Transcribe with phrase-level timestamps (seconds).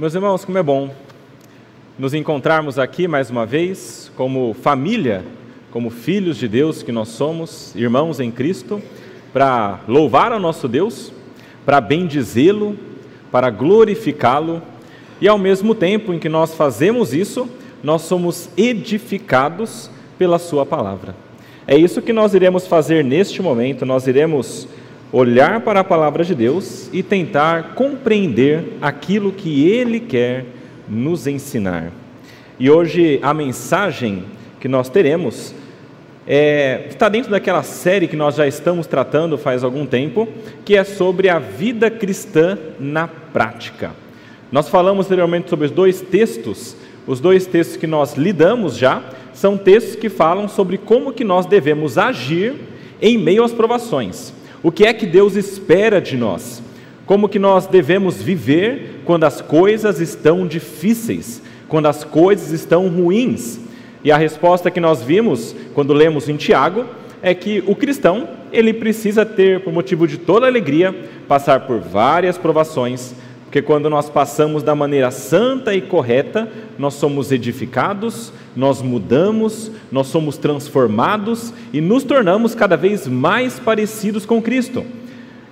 [0.00, 0.88] Meus irmãos, como é bom
[1.98, 5.22] nos encontrarmos aqui mais uma vez, como família,
[5.70, 8.80] como filhos de Deus que nós somos, irmãos em Cristo,
[9.30, 11.12] para louvar ao nosso Deus,
[11.66, 12.78] para bendizê-lo,
[13.30, 14.62] para glorificá-lo,
[15.20, 17.46] e ao mesmo tempo em que nós fazemos isso,
[17.82, 21.14] nós somos edificados pela Sua palavra.
[21.66, 24.66] É isso que nós iremos fazer neste momento, nós iremos
[25.12, 30.44] olhar para a palavra de Deus e tentar compreender aquilo que Ele quer
[30.88, 31.90] nos ensinar.
[32.58, 34.24] E hoje a mensagem
[34.60, 35.54] que nós teremos
[36.26, 40.28] é, está dentro daquela série que nós já estamos tratando faz algum tempo,
[40.64, 43.92] que é sobre a vida cristã na prática.
[44.52, 49.02] Nós falamos anteriormente sobre os dois textos, os dois textos que nós lidamos já,
[49.32, 52.54] são textos que falam sobre como que nós devemos agir
[53.00, 54.34] em meio às provações.
[54.62, 56.62] O que é que Deus espera de nós?
[57.06, 63.58] Como que nós devemos viver quando as coisas estão difíceis, quando as coisas estão ruins?
[64.04, 66.84] E a resposta que nós vimos quando lemos em Tiago
[67.22, 70.94] é que o cristão, ele precisa ter, por motivo de toda alegria,
[71.26, 73.14] passar por várias provações,
[73.50, 76.48] porque quando nós passamos da maneira santa e correta,
[76.78, 84.24] nós somos edificados, nós mudamos, nós somos transformados e nos tornamos cada vez mais parecidos
[84.24, 84.84] com Cristo.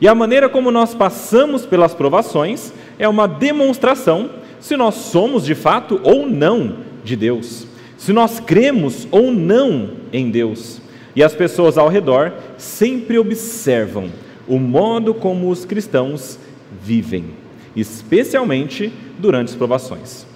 [0.01, 5.57] E a maneira como nós passamos pelas provações é uma demonstração se nós somos de
[5.57, 10.81] fato ou não de Deus, se nós cremos ou não em Deus.
[11.17, 14.09] E as pessoas ao redor sempre observam
[14.47, 16.39] o modo como os cristãos
[16.81, 17.48] vivem
[17.81, 20.27] especialmente durante as provações.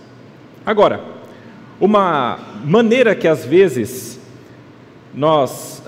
[0.65, 1.01] Agora,
[1.81, 4.21] uma maneira que às vezes
[5.15, 5.83] nós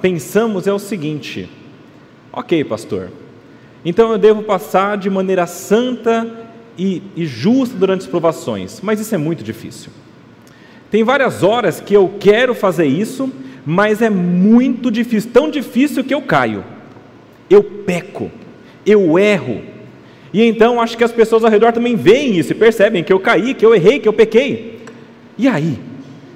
[0.00, 1.48] pensamos é o seguinte:
[2.32, 3.10] ok, pastor,
[3.84, 6.26] então eu devo passar de maneira santa
[6.78, 9.90] e, e justa durante as provações, mas isso é muito difícil.
[10.90, 13.32] Tem várias horas que eu quero fazer isso,
[13.64, 16.64] mas é muito difícil, tão difícil que eu caio,
[17.48, 18.30] eu peco,
[18.84, 19.62] eu erro,
[20.32, 23.18] e então acho que as pessoas ao redor também veem isso e percebem que eu
[23.18, 24.80] caí, que eu errei, que eu pequei.
[25.36, 25.78] E aí?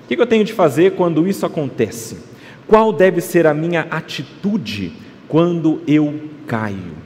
[0.04, 2.18] O que eu tenho de fazer quando isso acontece?
[2.66, 4.92] Qual deve ser a minha atitude
[5.28, 6.14] quando eu
[6.46, 7.04] caio?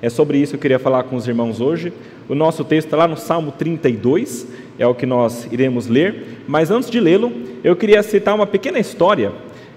[0.00, 1.92] É sobre isso que eu queria falar com os irmãos hoje.
[2.28, 4.46] O nosso texto está lá no Salmo 32,
[4.78, 6.42] é o que nós iremos ler.
[6.46, 7.32] Mas antes de lê-lo,
[7.64, 9.32] eu queria citar uma pequena história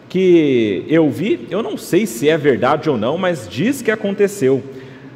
[0.08, 1.48] que eu vi.
[1.50, 4.62] Eu não sei se é verdade ou não, mas diz que aconteceu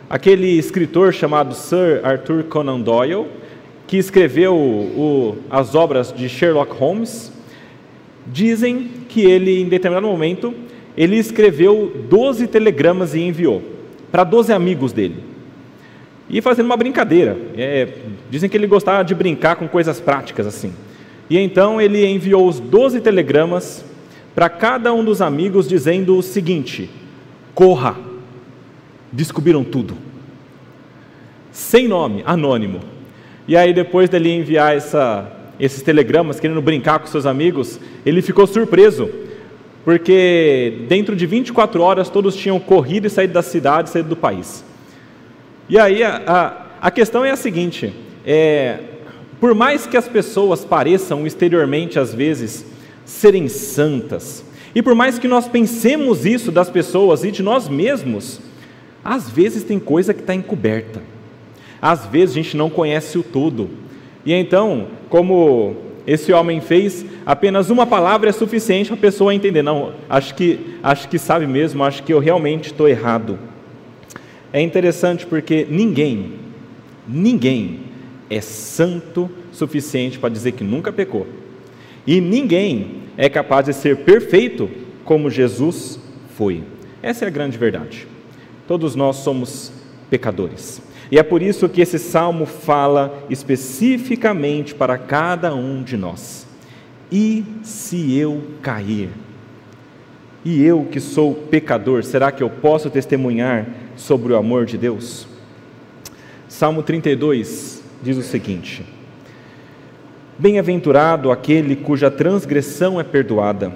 [0.09, 3.25] aquele escritor chamado Sir Arthur Conan Doyle,
[3.87, 7.31] que escreveu o, as obras de Sherlock Holmes,
[8.27, 10.53] dizem que ele, em determinado momento,
[10.97, 13.61] ele escreveu 12 telegramas e enviou
[14.11, 15.17] para 12 amigos dele.
[16.29, 17.37] E fazendo uma brincadeira.
[17.55, 17.87] É,
[18.29, 20.73] dizem que ele gostava de brincar com coisas práticas assim.
[21.29, 23.85] E então ele enviou os 12 telegramas
[24.33, 26.89] para cada um dos amigos dizendo o seguinte:
[27.53, 27.95] corra
[29.15, 29.95] descobriram tudo.
[31.51, 32.81] Sem nome, anônimo.
[33.47, 38.45] E aí, depois dele enviar essa, esses telegramas, querendo brincar com seus amigos, ele ficou
[38.45, 39.09] surpreso,
[39.83, 44.65] porque dentro de 24 horas todos tinham corrido e saído da cidade, saído do país.
[45.69, 47.93] E aí, a, a, a questão é a seguinte:
[48.25, 48.79] é,
[49.39, 52.65] por mais que as pessoas pareçam exteriormente, às vezes,
[53.05, 54.43] serem santas,
[54.73, 58.41] e por mais que nós pensemos isso das pessoas e de nós mesmos,
[59.05, 60.99] às vezes tem coisa que está encoberta.
[61.79, 63.69] Às vezes a gente não conhece o todo.
[64.25, 65.75] E então, como
[66.07, 69.61] esse homem fez, apenas uma palavra é suficiente para a pessoa entender.
[69.61, 73.37] Não, acho que, acho que sabe mesmo, acho que eu realmente estou errado.
[74.51, 76.33] É interessante porque ninguém,
[77.07, 77.81] ninguém
[78.27, 81.27] é santo suficiente para dizer que nunca pecou.
[82.07, 84.67] E ninguém é capaz de ser perfeito
[85.03, 85.99] como Jesus
[86.35, 86.63] foi.
[87.03, 88.14] Essa é a grande verdade.
[88.67, 89.71] Todos nós somos
[90.09, 90.81] pecadores.
[91.11, 96.47] E é por isso que esse salmo fala especificamente para cada um de nós.
[97.11, 99.09] E se eu cair?
[100.43, 105.27] E eu que sou pecador, será que eu posso testemunhar sobre o amor de Deus?
[106.47, 108.83] Salmo 32 diz o seguinte:
[110.37, 113.71] Bem-aventurado aquele cuja transgressão é perdoada,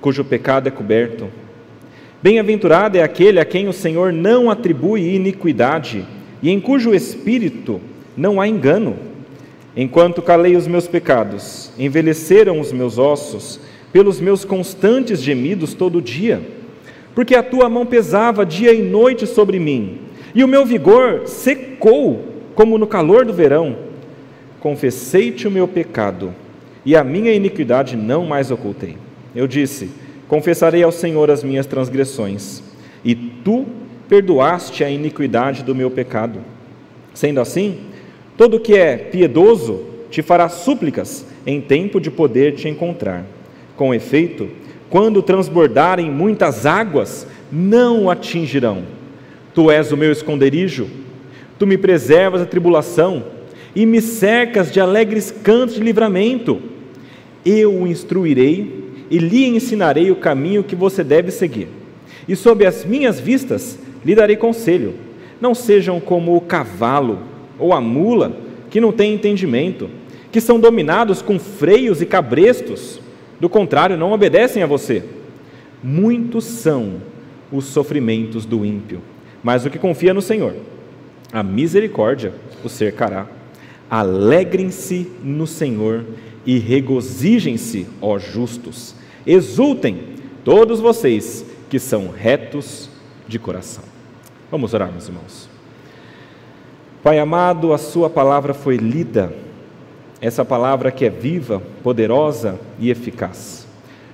[0.00, 1.28] cujo pecado é coberto.
[2.24, 6.06] Bem-aventurado é aquele a quem o Senhor não atribui iniquidade
[6.42, 7.82] e em cujo espírito
[8.16, 8.96] não há engano.
[9.76, 13.60] Enquanto calei os meus pecados, envelheceram os meus ossos,
[13.92, 16.40] pelos meus constantes gemidos todo dia.
[17.14, 19.98] Porque a tua mão pesava dia e noite sobre mim,
[20.34, 22.24] e o meu vigor secou
[22.54, 23.76] como no calor do verão.
[24.60, 26.34] confessei-te o meu pecado,
[26.86, 28.96] e a minha iniquidade não mais ocultei.
[29.36, 29.90] Eu disse:
[30.34, 32.60] Confessarei ao Senhor as minhas transgressões,
[33.04, 33.66] e tu
[34.08, 36.40] perdoaste a iniquidade do meu pecado.
[37.14, 37.78] Sendo assim,
[38.36, 43.24] todo que é piedoso te fará súplicas em tempo de poder te encontrar.
[43.76, 44.48] Com efeito,
[44.90, 48.82] quando transbordarem muitas águas, não o atingirão.
[49.54, 50.88] Tu és o meu esconderijo,
[51.60, 53.22] tu me preservas da tribulação
[53.72, 56.60] e me cercas de alegres cantos de livramento.
[57.46, 58.83] Eu o instruirei
[59.14, 61.68] e lhe ensinarei o caminho que você deve seguir.
[62.26, 64.94] E sob as minhas vistas lhe darei conselho.
[65.40, 67.20] Não sejam como o cavalo
[67.56, 68.36] ou a mula,
[68.68, 69.88] que não têm entendimento,
[70.32, 73.00] que são dominados com freios e cabrestos.
[73.38, 75.04] Do contrário, não obedecem a você.
[75.80, 76.94] Muitos são
[77.52, 79.00] os sofrimentos do ímpio,
[79.44, 80.56] mas o que confia no Senhor,
[81.32, 82.32] a misericórdia
[82.64, 83.28] o cercará.
[83.88, 86.04] Alegrem-se no Senhor
[86.44, 89.03] e regozijem-se, ó justos.
[89.26, 89.98] Exultem,
[90.44, 92.88] todos vocês que são retos
[93.26, 93.84] de coração.
[94.50, 95.48] Vamos orar, meus irmãos.
[97.02, 99.32] Pai amado, a Sua palavra foi lida,
[100.20, 103.66] essa palavra que é viva, poderosa e eficaz.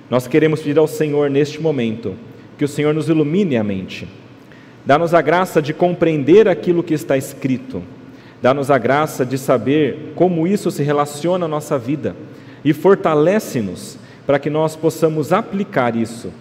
[0.09, 2.15] Nós queremos pedir ao Senhor neste momento
[2.57, 4.07] que o Senhor nos ilumine a mente,
[4.85, 7.81] dá-nos a graça de compreender aquilo que está escrito
[8.41, 12.15] Dá-nos a graça de saber como isso se relaciona à nossa vida
[12.65, 13.99] e fortalece-nos
[14.31, 16.31] para que nós possamos aplicar isso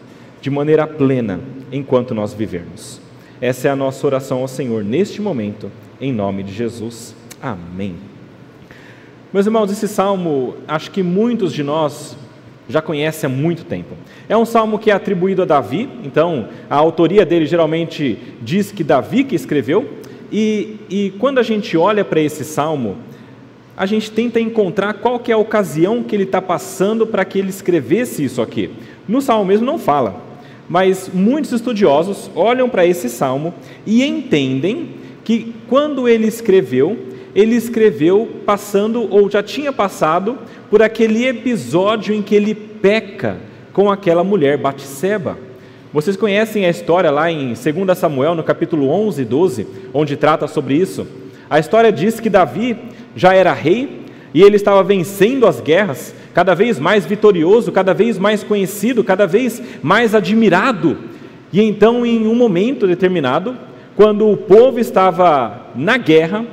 [0.40, 1.40] de maneira plena
[1.72, 3.00] enquanto nós vivermos.
[3.40, 5.68] Essa é a nossa oração ao Senhor neste momento,
[6.00, 7.16] em nome de Jesus.
[7.42, 7.96] Amém.
[9.32, 12.16] Meus irmãos, esse salmo, acho que muitos de nós
[12.68, 13.96] já conhecem há muito tempo.
[14.28, 18.84] É um salmo que é atribuído a Davi, então a autoria dele geralmente diz que
[18.84, 19.94] Davi que escreveu,
[20.30, 22.98] e, e quando a gente olha para esse salmo,
[23.80, 27.38] a gente tenta encontrar qual que é a ocasião que ele está passando para que
[27.38, 28.68] ele escrevesse isso aqui.
[29.08, 30.20] No salmo mesmo não fala,
[30.68, 33.54] mas muitos estudiosos olham para esse salmo
[33.86, 34.90] e entendem
[35.24, 36.94] que quando ele escreveu,
[37.34, 40.36] ele escreveu passando ou já tinha passado
[40.68, 43.38] por aquele episódio em que ele peca
[43.72, 45.38] com aquela mulher Batseba.
[45.90, 50.46] Vocês conhecem a história lá em 2 Samuel, no capítulo 11 e 12, onde trata
[50.46, 51.06] sobre isso?
[51.48, 52.76] A história diz que Davi
[53.20, 54.00] já era rei
[54.32, 59.26] e ele estava vencendo as guerras, cada vez mais vitorioso, cada vez mais conhecido, cada
[59.26, 60.96] vez mais admirado.
[61.52, 63.58] E então, em um momento determinado,
[63.94, 66.46] quando o povo estava na guerra,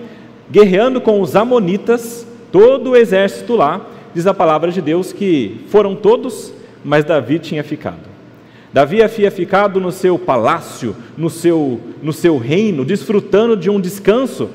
[0.51, 5.95] guerreando com os Amonitas, todo o exército lá, diz a palavra de Deus que foram
[5.95, 6.51] todos,
[6.83, 8.07] mas Davi tinha ficado.
[8.73, 14.49] Davi havia ficado no seu palácio, no seu, no seu reino, desfrutando de um descanso.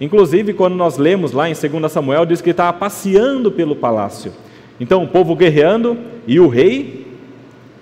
[0.00, 4.32] Inclusive, quando nós lemos lá em 2 Samuel, diz que estava passeando pelo palácio.
[4.80, 7.06] Então, o povo guerreando e o rei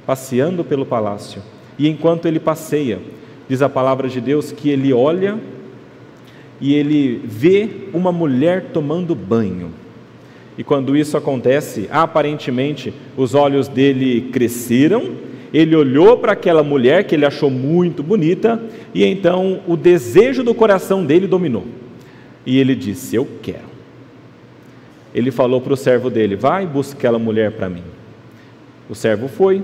[0.04, 1.42] passeando pelo palácio.
[1.78, 2.98] E enquanto ele passeia,
[3.48, 5.38] diz a palavra de Deus que ele olha
[6.60, 9.70] e ele vê uma mulher tomando banho.
[10.56, 17.14] E quando isso acontece, aparentemente os olhos dele cresceram ele olhou para aquela mulher que
[17.14, 18.60] ele achou muito bonita
[18.94, 21.64] e então o desejo do coração dele dominou.
[22.48, 23.68] E ele disse: Eu quero.
[25.14, 27.84] Ele falou para o servo dele: Vai, busca aquela mulher para mim.
[28.88, 29.62] O servo foi,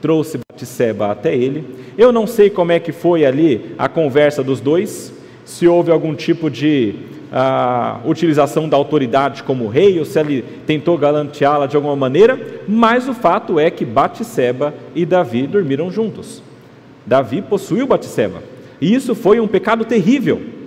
[0.00, 1.66] trouxe Batseba até ele.
[1.98, 5.12] Eu não sei como é que foi ali a conversa dos dois,
[5.44, 6.94] se houve algum tipo de
[7.32, 13.08] a utilização da autoridade como rei, ou se ele tentou galanteá-la de alguma maneira, mas
[13.08, 16.42] o fato é que Batseba e Davi dormiram juntos.
[17.04, 18.40] Davi possuiu Batseba,
[18.80, 20.59] e isso foi um pecado terrível.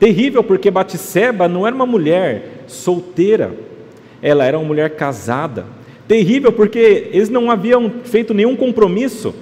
[0.00, 3.52] Terrível porque Batseba não era uma mulher solteira,
[4.22, 5.66] ela era uma mulher casada.
[6.08, 9.34] Terrível porque eles não haviam feito nenhum compromisso.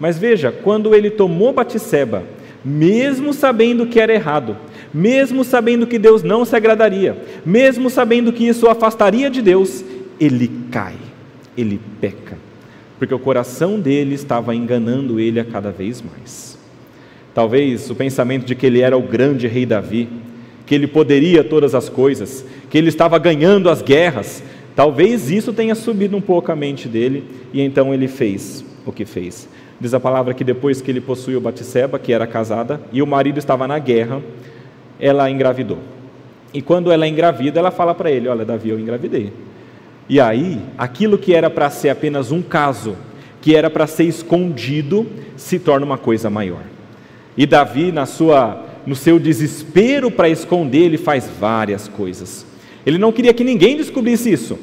[0.00, 2.24] Mas veja, quando ele tomou Batseba,
[2.64, 4.56] mesmo sabendo que era errado,
[4.94, 9.84] mesmo sabendo que Deus não se agradaria, mesmo sabendo que isso o afastaria de Deus,
[10.18, 10.96] ele cai,
[11.54, 12.38] ele peca,
[12.98, 16.57] porque o coração dele estava enganando ele a cada vez mais.
[17.38, 20.08] Talvez o pensamento de que ele era o grande rei Davi,
[20.66, 24.42] que ele poderia todas as coisas, que ele estava ganhando as guerras,
[24.74, 29.04] talvez isso tenha subido um pouco a mente dele e então ele fez o que
[29.04, 29.48] fez.
[29.80, 33.38] Diz a palavra que depois que ele possuiu Batseba, que era casada, e o marido
[33.38, 34.20] estava na guerra,
[34.98, 35.78] ela engravidou.
[36.52, 39.32] E quando ela engravida, ela fala para ele: Olha, Davi, eu engravidei.
[40.08, 42.96] E aí, aquilo que era para ser apenas um caso,
[43.40, 46.77] que era para ser escondido, se torna uma coisa maior.
[47.38, 52.44] E Davi, na sua, no seu desespero para esconder, ele faz várias coisas.
[52.84, 54.58] Ele não queria que ninguém descobrisse isso.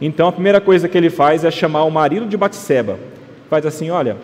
[0.00, 2.98] Então a primeira coisa que ele faz é chamar o marido de Batseba.
[3.48, 4.16] Faz assim, olha,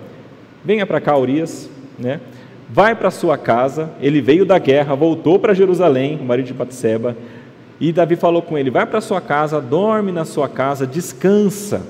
[0.64, 2.20] venha para cá, Urias, né?
[2.68, 3.92] Vai para sua casa.
[4.00, 7.16] Ele veio da guerra, voltou para Jerusalém, o marido de Batseba.
[7.80, 11.86] E Davi falou com ele: Vai para sua casa, dorme na sua casa, descansa.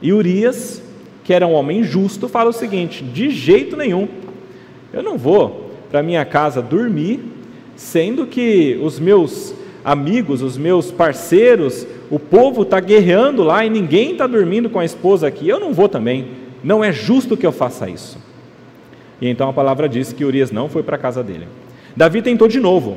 [0.00, 0.82] E Urias,
[1.22, 4.08] que era um homem justo, fala o seguinte: De jeito nenhum,
[4.92, 7.20] eu não vou para minha casa dormir,
[7.76, 14.12] sendo que os meus amigos, os meus parceiros, o povo está guerreando lá e ninguém
[14.12, 16.28] está dormindo com a esposa aqui, eu não vou também.
[16.62, 18.18] Não é justo que eu faça isso.
[19.20, 21.46] E então a palavra diz que Urias não foi para a casa dele.
[21.96, 22.96] Davi tentou de novo.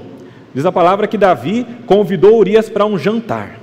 [0.53, 3.59] Diz a palavra que Davi convidou Urias para um jantar.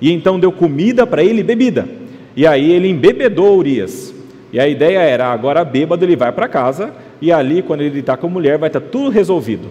[0.00, 1.88] E então deu comida para ele e bebida.
[2.36, 4.14] E aí ele embebedou Urias.
[4.52, 8.16] E a ideia era, agora bêbado ele vai para casa e ali, quando ele está
[8.16, 9.68] com a mulher, vai estar tá tudo resolvido.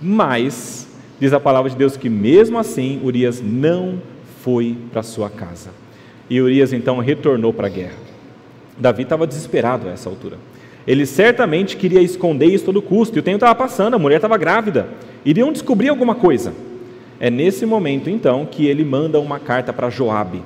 [0.00, 0.88] Mas,
[1.20, 4.00] diz a palavra de Deus que mesmo assim, Urias não
[4.42, 5.70] foi para sua casa.
[6.28, 7.98] E Urias então retornou para a guerra.
[8.78, 10.38] Davi estava desesperado a essa altura.
[10.86, 14.16] Ele certamente queria esconder isso a todo custo, e o tempo estava passando, a mulher
[14.16, 14.88] estava grávida.
[15.24, 16.52] Iriam descobrir alguma coisa.
[17.20, 20.42] É nesse momento então que ele manda uma carta para Joabe,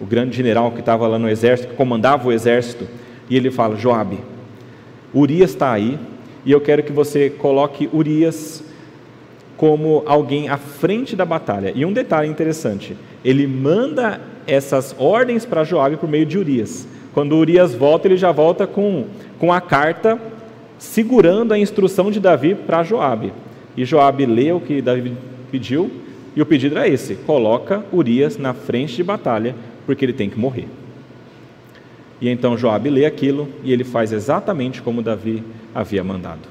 [0.00, 2.86] o grande general que estava lá no exército, que comandava o exército,
[3.28, 4.18] e ele fala: Joabe,
[5.14, 5.98] Urias está aí,
[6.44, 8.64] e eu quero que você coloque Urias
[9.56, 11.72] como alguém à frente da batalha.
[11.74, 16.88] E um detalhe interessante: ele manda essas ordens para Joabe por meio de Urias.
[17.12, 19.04] Quando Urias volta, ele já volta com,
[19.38, 20.18] com a carta
[20.78, 23.32] segurando a instrução de Davi para Joabe.
[23.76, 25.12] E Joabe lê o que Davi
[25.50, 25.90] pediu,
[26.34, 29.54] e o pedido era esse: coloca Urias na frente de batalha,
[29.90, 30.68] porque ele tem que morrer.
[32.20, 35.42] E então Joabe lê aquilo e ele faz exatamente como Davi
[35.74, 36.42] havia mandado.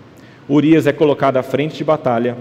[0.49, 2.35] Urias é colocado à frente de batalha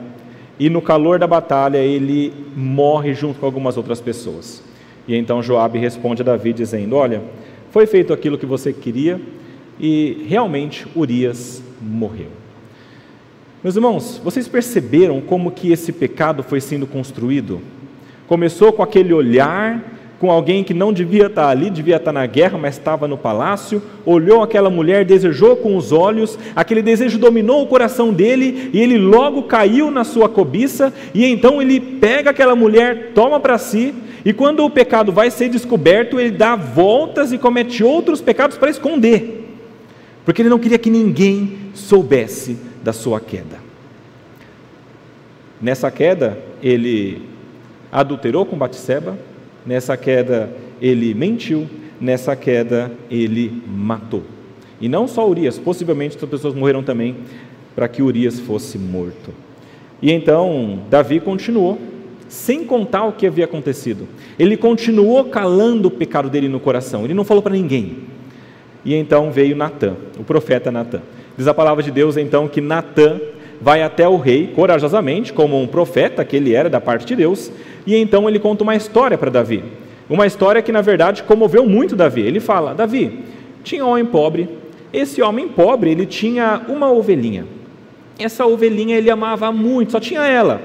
[0.59, 4.61] e no calor da batalha ele morre junto com algumas outras pessoas.
[5.07, 7.23] E então Joabe responde a Davi dizendo: "Olha,
[7.71, 9.21] foi feito aquilo que você queria
[9.79, 12.33] e realmente Urias morreu."
[13.63, 17.61] Meus irmãos, vocês perceberam como que esse pecado foi sendo construído?
[18.27, 22.59] Começou com aquele olhar com alguém que não devia estar ali, devia estar na guerra,
[22.59, 27.67] mas estava no palácio, olhou aquela mulher, desejou com os olhos, aquele desejo dominou o
[27.67, 33.13] coração dele e ele logo caiu na sua cobiça, e então ele pega aquela mulher,
[33.15, 33.95] toma para si,
[34.25, 38.71] e quando o pecado vai ser descoberto, ele dá voltas e comete outros pecados para
[38.71, 39.49] esconder,
[40.25, 43.69] porque ele não queria que ninguém soubesse da sua queda.
[45.63, 47.23] Nessa queda, ele
[47.91, 49.17] adulterou com Batseba,
[49.69, 51.69] Nessa queda ele mentiu,
[52.01, 54.23] nessa queda ele matou.
[54.81, 57.17] E não só Urias, possivelmente outras pessoas morreram também
[57.77, 59.31] para que Urias fosse morto.
[60.01, 61.79] E então Davi continuou,
[62.31, 64.09] sem contar o que havia acontecido.
[64.39, 67.99] Ele continuou calando o pecado dele no coração, ele não falou para ninguém.
[68.87, 71.03] E então veio Natã, o profeta Natã.
[71.37, 73.21] Diz a palavra de Deus então que Natã
[73.61, 77.53] vai até o rei corajosamente, como um profeta que ele era da parte de Deus,
[77.89, 79.65] e então ele conta uma história para Davi.
[80.11, 82.21] Uma história que, na verdade, comoveu muito Davi.
[82.21, 83.21] Ele fala: Davi,
[83.65, 84.47] tinha um homem pobre.
[84.93, 87.47] Esse homem pobre, ele tinha uma ovelhinha.
[88.19, 90.61] Essa ovelhinha ele amava muito, só tinha ela.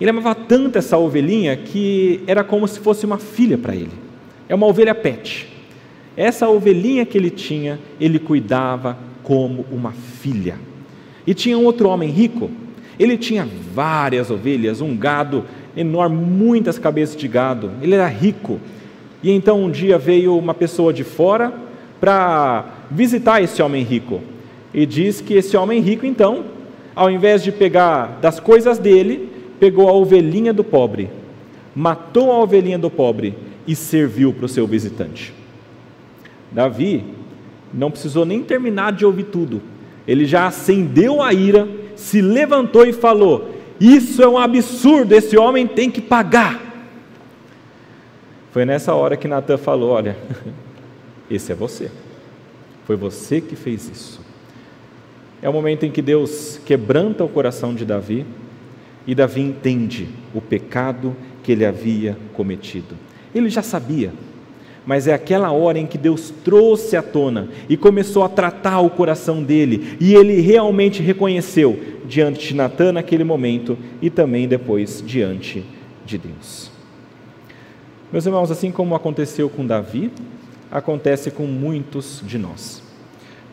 [0.00, 3.90] Ele amava tanto essa ovelhinha que era como se fosse uma filha para ele.
[4.48, 5.48] É uma ovelha pet.
[6.16, 10.60] Essa ovelhinha que ele tinha, ele cuidava como uma filha.
[11.26, 12.48] E tinha um outro homem rico.
[12.98, 15.44] Ele tinha várias ovelhas, um gado
[15.78, 17.70] enorme, muitas cabeças de gado.
[17.80, 18.60] Ele era rico.
[19.22, 21.52] E então um dia veio uma pessoa de fora
[22.00, 24.20] para visitar esse homem rico.
[24.74, 26.44] E diz que esse homem rico, então,
[26.94, 31.10] ao invés de pegar das coisas dele, pegou a ovelhinha do pobre,
[31.74, 33.34] matou a ovelhinha do pobre
[33.66, 35.32] e serviu para o seu visitante.
[36.50, 37.04] Davi
[37.72, 39.60] não precisou nem terminar de ouvir tudo.
[40.06, 45.66] Ele já acendeu a ira, se levantou e falou: isso é um absurdo, esse homem
[45.66, 46.68] tem que pagar.
[48.50, 50.16] Foi nessa hora que Natan falou: Olha,
[51.30, 51.90] esse é você.
[52.86, 54.20] Foi você que fez isso.
[55.40, 58.26] É o momento em que Deus quebranta o coração de Davi
[59.06, 62.96] e Davi entende o pecado que ele havia cometido.
[63.34, 64.12] Ele já sabia,
[64.84, 68.90] mas é aquela hora em que Deus trouxe à tona e começou a tratar o
[68.90, 75.64] coração dele, e ele realmente reconheceu diante de Natan naquele momento e também depois diante
[76.04, 76.70] de Deus.
[78.10, 80.10] Meus irmãos, assim como aconteceu com Davi,
[80.70, 82.82] acontece com muitos de nós.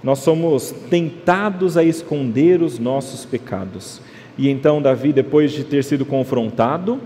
[0.01, 4.01] Nós somos tentados a esconder os nossos pecados.
[4.38, 7.00] E então Davi, depois de ter sido confrontado,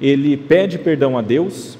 [0.00, 1.78] ele pede perdão a Deus,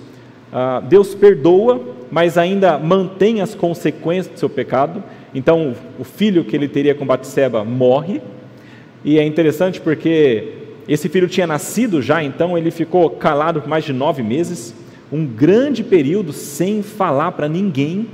[0.53, 1.81] ah, Deus perdoa,
[2.11, 5.03] mas ainda mantém as consequências do seu pecado.
[5.35, 8.23] Então, o filho que ele teria com Batseba morre,
[9.07, 10.49] e é interessante porque
[10.89, 14.75] esse filho tinha nascido já, então ele ficou calado por mais de nove meses,
[15.13, 18.09] um grande período sem falar para ninguém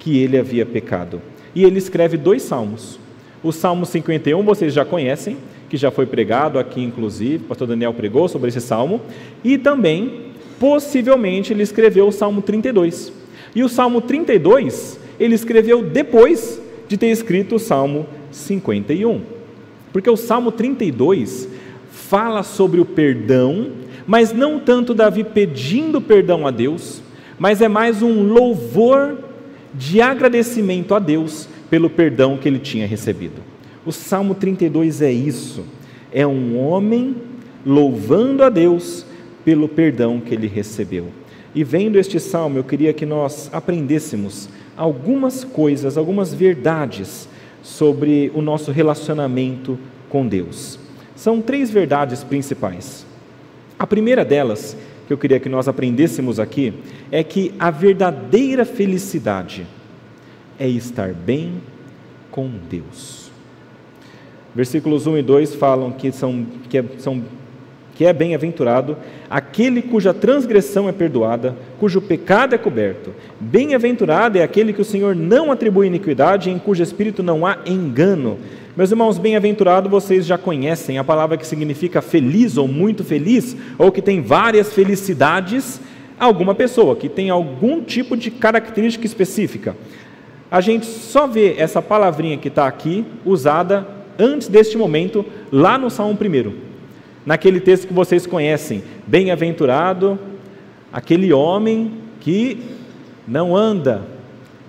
[0.00, 1.22] que ele havia pecado.
[1.54, 2.98] E ele escreve dois salmos.
[3.40, 5.36] O Salmo 51 vocês já conhecem,
[5.70, 9.00] que já foi pregado aqui, inclusive, o pastor Daniel pregou sobre esse salmo,
[9.44, 13.12] e também, possivelmente, ele escreveu o Salmo 32.
[13.54, 19.33] E o Salmo 32 ele escreveu depois de ter escrito o Salmo 51.
[19.94, 21.48] Porque o Salmo 32
[21.88, 23.68] fala sobre o perdão,
[24.04, 27.00] mas não tanto Davi pedindo perdão a Deus,
[27.38, 29.16] mas é mais um louvor
[29.72, 33.40] de agradecimento a Deus pelo perdão que ele tinha recebido.
[33.86, 35.64] O Salmo 32 é isso,
[36.12, 37.14] é um homem
[37.64, 39.06] louvando a Deus
[39.44, 41.06] pelo perdão que ele recebeu.
[41.54, 47.28] E vendo este salmo, eu queria que nós aprendêssemos algumas coisas, algumas verdades
[47.64, 49.78] sobre o nosso relacionamento
[50.10, 50.78] com Deus.
[51.16, 53.06] São três verdades principais.
[53.78, 56.74] A primeira delas, que eu queria que nós aprendêssemos aqui,
[57.10, 59.66] é que a verdadeira felicidade
[60.58, 61.54] é estar bem
[62.30, 63.30] com Deus.
[64.54, 67.24] Versículos 1 e 2 falam que são, que é, são
[67.94, 68.96] que é bem-aventurado
[69.30, 73.14] aquele cuja transgressão é perdoada, cujo pecado é coberto.
[73.40, 78.38] Bem-aventurado é aquele que o Senhor não atribui iniquidade, em cujo espírito não há engano.
[78.76, 83.92] Meus irmãos, bem-aventurado vocês já conhecem, a palavra que significa feliz ou muito feliz, ou
[83.92, 85.80] que tem várias felicidades,
[86.18, 89.76] alguma pessoa que tem algum tipo de característica específica.
[90.50, 93.86] A gente só vê essa palavrinha que está aqui usada
[94.18, 96.73] antes deste momento, lá no Salmo 1
[97.24, 100.18] naquele texto que vocês conhecem: Bem-aventurado
[100.92, 102.58] aquele homem que
[103.26, 104.02] não anda,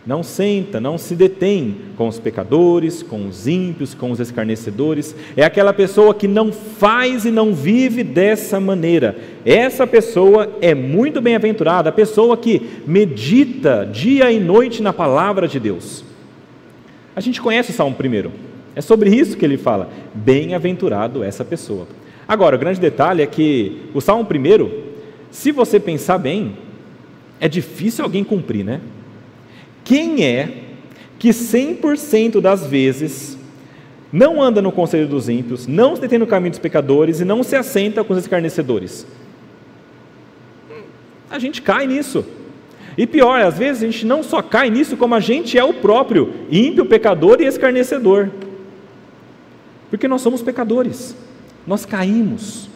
[0.05, 5.15] não senta, não se detém com os pecadores, com os ímpios, com os escarnecedores.
[5.35, 9.15] É aquela pessoa que não faz e não vive dessa maneira.
[9.45, 15.59] Essa pessoa é muito bem-aventurada, a pessoa que medita dia e noite na palavra de
[15.59, 16.03] Deus.
[17.15, 18.31] A gente conhece o Salmo primeiro.
[18.75, 19.89] É sobre isso que ele fala.
[20.13, 21.87] Bem-aventurado essa pessoa.
[22.27, 24.83] Agora, o grande detalhe é que o Salmo primeiro,
[25.29, 26.57] se você pensar bem,
[27.39, 28.81] é difícil alguém cumprir, né?
[29.83, 30.63] Quem é
[31.19, 33.37] que 100% das vezes
[34.11, 37.43] não anda no conselho dos ímpios, não se detém no caminho dos pecadores e não
[37.43, 39.05] se assenta com os escarnecedores?
[41.29, 42.25] A gente cai nisso.
[42.97, 45.73] E pior, às vezes a gente não só cai nisso, como a gente é o
[45.73, 48.29] próprio ímpio, pecador e escarnecedor.
[49.89, 51.15] Porque nós somos pecadores.
[51.65, 52.69] Nós caímos.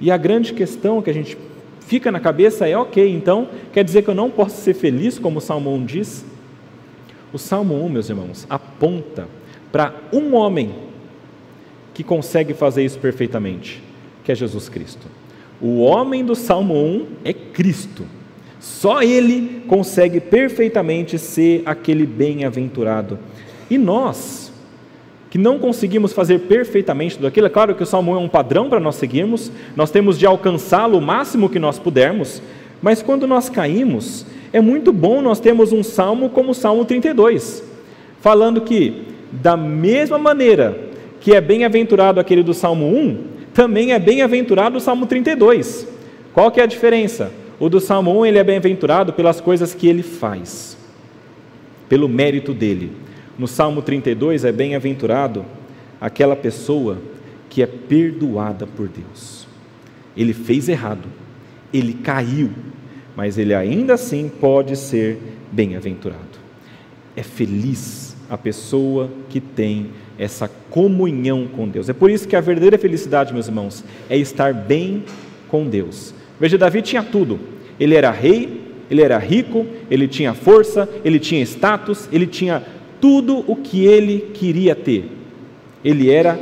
[0.00, 1.36] E a grande questão que a gente
[1.80, 5.38] fica na cabeça é: ok, então quer dizer que eu não posso ser feliz, como
[5.38, 6.24] o Salmo 1 diz?
[7.32, 9.28] O Salmo 1, meus irmãos, aponta
[9.72, 10.74] para um homem
[11.92, 13.82] que consegue fazer isso perfeitamente,
[14.24, 15.06] que é Jesus Cristo.
[15.60, 18.04] O homem do Salmo 1 é Cristo.
[18.60, 23.18] Só ele consegue perfeitamente ser aquele bem-aventurado.
[23.70, 24.45] E nós,
[25.30, 27.46] que não conseguimos fazer perfeitamente tudo aquilo.
[27.46, 30.98] É claro que o Salmo é um padrão para nós seguirmos, nós temos de alcançá-lo
[30.98, 32.42] o máximo que nós pudermos,
[32.80, 37.62] mas quando nós caímos, é muito bom nós termos um salmo como o Salmo 32,
[38.20, 40.78] falando que, da mesma maneira
[41.20, 45.88] que é bem-aventurado aquele do Salmo 1, também é bem-aventurado o Salmo 32.
[46.32, 47.32] Qual que é a diferença?
[47.58, 50.76] O do Salmo 1 ele é bem-aventurado pelas coisas que ele faz,
[51.88, 52.92] pelo mérito dele.
[53.38, 55.44] No Salmo 32 é bem-aventurado
[56.00, 56.98] aquela pessoa
[57.50, 59.46] que é perdoada por Deus.
[60.16, 61.06] Ele fez errado,
[61.72, 62.50] ele caiu,
[63.14, 65.18] mas ele ainda assim pode ser
[65.52, 66.20] bem-aventurado.
[67.14, 71.88] É feliz a pessoa que tem essa comunhão com Deus.
[71.88, 75.04] É por isso que a verdadeira felicidade, meus irmãos, é estar bem
[75.48, 76.14] com Deus.
[76.40, 77.38] Veja, Davi tinha tudo.
[77.78, 82.62] Ele era rei, ele era rico, ele tinha força, ele tinha status, ele tinha
[83.00, 85.10] tudo o que ele queria ter.
[85.84, 86.38] Ele era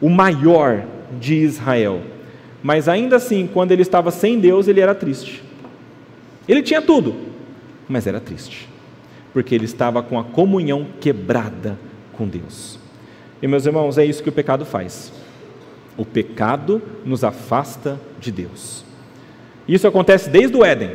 [0.00, 0.84] o maior
[1.20, 2.00] de Israel.
[2.62, 5.42] Mas ainda assim, quando ele estava sem Deus, ele era triste.
[6.48, 7.14] Ele tinha tudo,
[7.88, 8.68] mas era triste,
[9.32, 11.78] porque ele estava com a comunhão quebrada
[12.12, 12.78] com Deus.
[13.42, 15.12] E meus irmãos, é isso que o pecado faz.
[15.96, 18.84] O pecado nos afasta de Deus.
[19.68, 20.90] Isso acontece desde o Éden.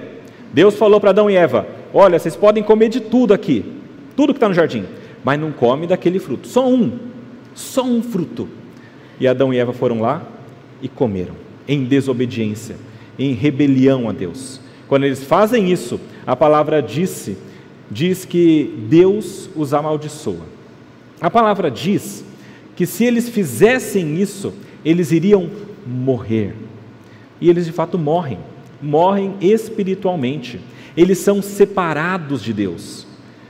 [0.53, 3.78] Deus falou para Adão e Eva: Olha, vocês podem comer de tudo aqui,
[4.19, 4.83] tudo que está no jardim,
[5.23, 6.91] mas não come daquele fruto, só um,
[7.55, 8.49] só um fruto.
[9.17, 10.27] E Adão e Eva foram lá
[10.81, 11.35] e comeram.
[11.65, 12.75] em desobediência,
[13.17, 14.59] em rebelião a Deus.
[14.89, 17.37] Quando eles fazem isso, a palavra disse,
[17.89, 20.45] diz que Deus os amaldiçoa.
[21.21, 22.25] A palavra diz
[22.75, 24.53] que se eles fizessem isso,
[24.83, 25.49] eles iriam
[25.87, 26.55] morrer.
[27.39, 28.39] E eles de fato morrem,
[28.81, 30.59] morrem espiritualmente.
[30.97, 33.07] Eles são separados de Deus.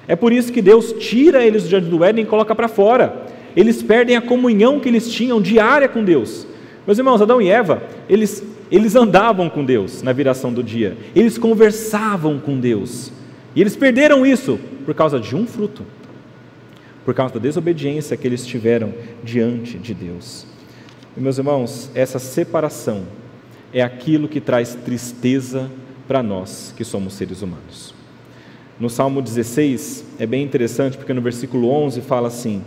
[0.09, 3.27] É por isso que Deus tira eles do jardim do Éden e coloca para fora.
[3.55, 6.47] Eles perdem a comunhão que eles tinham diária com Deus.
[6.87, 11.37] Meus irmãos, Adão e Eva, eles, eles andavam com Deus na viração do dia, eles
[11.37, 13.11] conversavam com Deus,
[13.55, 15.83] e eles perderam isso por causa de um fruto,
[17.05, 18.91] por causa da desobediência que eles tiveram
[19.23, 20.47] diante de Deus.
[21.15, 23.03] E, meus irmãos, essa separação
[23.71, 25.69] é aquilo que traz tristeza
[26.07, 27.98] para nós que somos seres humanos.
[28.79, 32.61] No Salmo 16 é bem interessante porque no versículo 11 fala assim: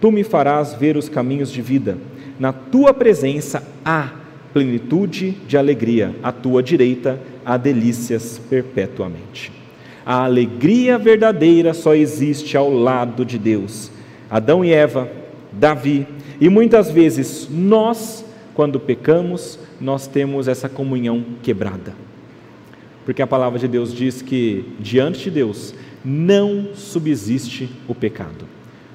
[0.00, 1.96] Tu me farás ver os caminhos de vida,
[2.38, 4.10] na tua presença há
[4.52, 9.52] plenitude de alegria, à tua direita há delícias perpetuamente.
[10.04, 13.90] A alegria verdadeira só existe ao lado de Deus.
[14.28, 15.08] Adão e Eva,
[15.52, 16.06] Davi,
[16.40, 22.05] e muitas vezes nós, quando pecamos, nós temos essa comunhão quebrada.
[23.06, 25.72] Porque a palavra de Deus diz que diante de Deus
[26.04, 28.44] não subsiste o pecado.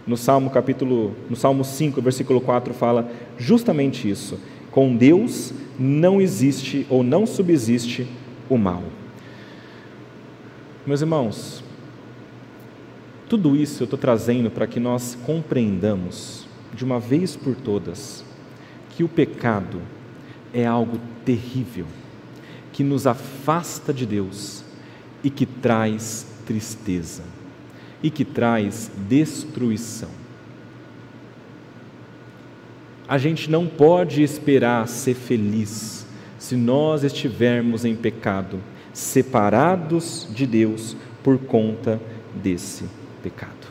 [0.06, 4.38] No Salmo capítulo, no Salmo 5, versículo 4 fala justamente isso.
[4.70, 8.06] Com Deus não existe ou não subsiste
[8.50, 8.84] o mal.
[10.86, 11.64] Meus irmãos,
[13.30, 18.26] tudo isso eu estou trazendo para que nós compreendamos de uma vez por todas
[18.90, 19.80] que o pecado
[20.54, 21.86] é algo terrível,
[22.82, 24.64] que nos afasta de Deus
[25.24, 27.22] e que traz tristeza
[28.02, 30.10] e que traz destruição.
[33.08, 36.08] A gente não pode esperar ser feliz
[36.40, 38.60] se nós estivermos em pecado,
[38.92, 42.02] separados de Deus por conta
[42.34, 42.86] desse
[43.22, 43.68] pecado.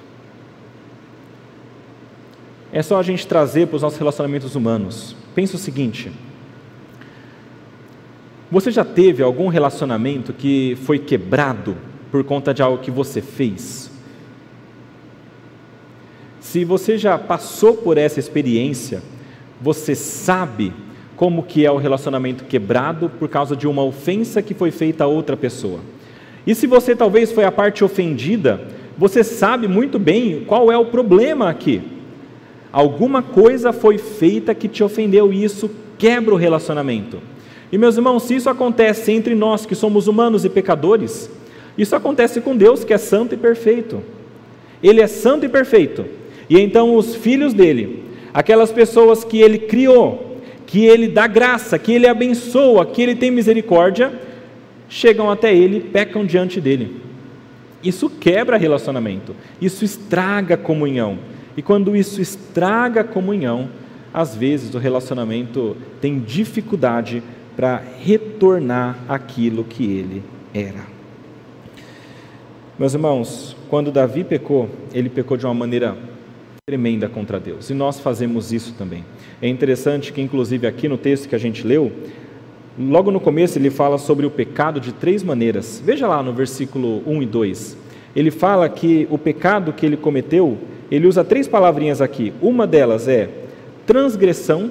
[2.72, 5.16] É só a gente trazer para os nossos relacionamentos humanos.
[5.34, 6.12] Pensa o seguinte:
[8.50, 11.76] você já teve algum relacionamento que foi quebrado
[12.10, 13.90] por conta de algo que você fez?
[16.40, 19.02] Se você já passou por essa experiência,
[19.60, 20.72] você sabe
[21.14, 25.06] como que é o relacionamento quebrado por causa de uma ofensa que foi feita a
[25.06, 25.80] outra pessoa.
[26.46, 28.66] E se você talvez foi a parte ofendida,
[28.98, 31.82] você sabe muito bem qual é o problema aqui.
[32.72, 37.18] Alguma coisa foi feita que te ofendeu e isso quebra o relacionamento.
[37.72, 41.30] E meus irmãos, se isso acontece entre nós que somos humanos e pecadores,
[41.78, 44.02] isso acontece com Deus que é santo e perfeito.
[44.82, 46.04] Ele é santo e perfeito.
[46.48, 48.04] E então os filhos dele,
[48.34, 53.30] aquelas pessoas que ele criou, que ele dá graça, que ele abençoa, que ele tem
[53.30, 54.12] misericórdia,
[54.88, 57.00] chegam até ele, pecam diante dele.
[57.82, 61.18] Isso quebra relacionamento, isso estraga comunhão.
[61.56, 63.68] E quando isso estraga comunhão,
[64.12, 67.22] às vezes o relacionamento tem dificuldade
[67.60, 70.22] para retornar aquilo que ele
[70.54, 70.80] era.
[72.78, 75.94] Meus irmãos, quando Davi pecou, ele pecou de uma maneira
[76.64, 79.04] tremenda contra Deus, e nós fazemos isso também.
[79.42, 81.92] É interessante que, inclusive, aqui no texto que a gente leu,
[82.78, 85.82] logo no começo ele fala sobre o pecado de três maneiras.
[85.84, 87.76] Veja lá no versículo 1 e 2.
[88.16, 90.56] Ele fala que o pecado que ele cometeu,
[90.90, 92.32] ele usa três palavrinhas aqui.
[92.40, 93.28] Uma delas é
[93.86, 94.70] transgressão,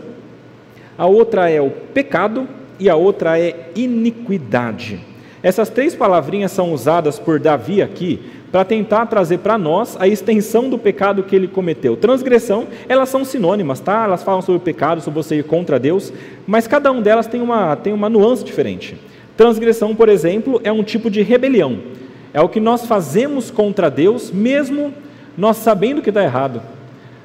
[0.98, 5.00] a outra é o pecado e a outra é iniquidade.
[5.42, 8.20] Essas três palavrinhas são usadas por Davi aqui
[8.52, 11.96] para tentar trazer para nós a extensão do pecado que ele cometeu.
[11.96, 14.04] Transgressão, elas são sinônimas, tá?
[14.04, 16.12] Elas falam sobre o pecado, sobre você ir contra Deus,
[16.48, 18.98] mas cada uma delas tem uma, tem uma nuance diferente.
[19.38, 21.80] Transgressão, por exemplo, é um tipo de rebelião.
[22.34, 24.94] É o que nós fazemos contra Deus, mesmo
[25.38, 26.62] nós sabendo que está errado,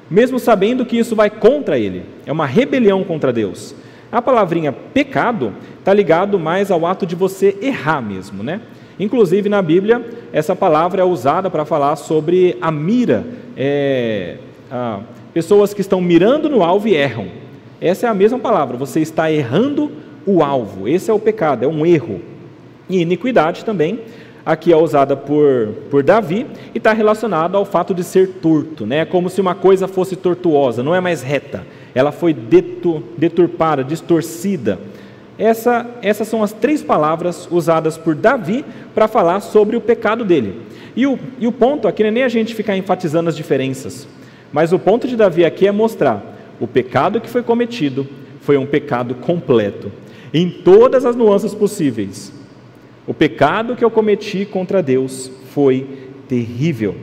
[0.09, 2.03] mesmo sabendo que isso vai contra Ele.
[2.25, 3.75] É uma rebelião contra Deus.
[4.15, 8.61] A palavrinha pecado está ligado mais ao ato de você errar mesmo, né?
[8.97, 13.25] Inclusive na Bíblia, essa palavra é usada para falar sobre a mira,
[13.57, 14.37] é,
[14.71, 15.01] a,
[15.33, 17.27] pessoas que estão mirando no alvo e erram.
[17.81, 19.91] Essa é a mesma palavra, você está errando
[20.25, 22.21] o alvo, esse é o pecado, é um erro.
[22.89, 23.99] E iniquidade também,
[24.45, 28.99] aqui é usada por, por Davi e está relacionada ao fato de ser torto, né?
[28.99, 34.77] É como se uma coisa fosse tortuosa, não é mais reta, ela foi deturpada, distorcida.
[35.37, 40.61] Essa, essas são as três palavras usadas por Davi para falar sobre o pecado dele.
[40.95, 44.07] E o, e o ponto aqui não é nem a gente ficar enfatizando as diferenças,
[44.51, 48.07] mas o ponto de Davi aqui é mostrar o pecado que foi cometido
[48.41, 49.91] foi um pecado completo.
[50.33, 52.33] em todas as nuances possíveis.
[53.07, 55.87] O pecado que eu cometi contra Deus foi
[56.27, 56.95] terrível.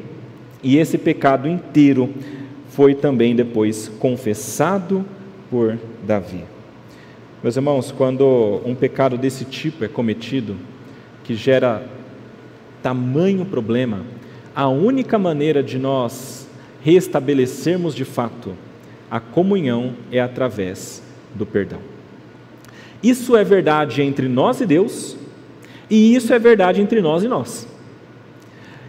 [0.62, 2.10] E esse pecado inteiro
[2.72, 5.04] foi também depois confessado
[5.50, 6.44] por Davi.
[7.42, 10.56] Meus irmãos, quando um pecado desse tipo é cometido,
[11.22, 11.86] que gera
[12.82, 14.00] tamanho problema,
[14.54, 16.48] a única maneira de nós
[16.82, 18.54] restabelecermos de fato
[19.10, 21.02] a comunhão é através
[21.34, 21.78] do perdão.
[23.02, 25.16] Isso é verdade entre nós e Deus,
[25.90, 27.68] e isso é verdade entre nós e nós.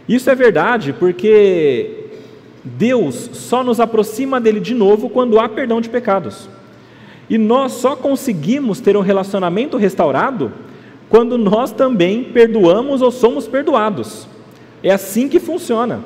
[0.08, 2.03] Isso é verdade porque
[2.64, 6.48] Deus só nos aproxima dele de novo quando há perdão de pecados.
[7.28, 10.50] E nós só conseguimos ter um relacionamento restaurado
[11.10, 14.26] quando nós também perdoamos ou somos perdoados.
[14.82, 16.02] É assim que funciona.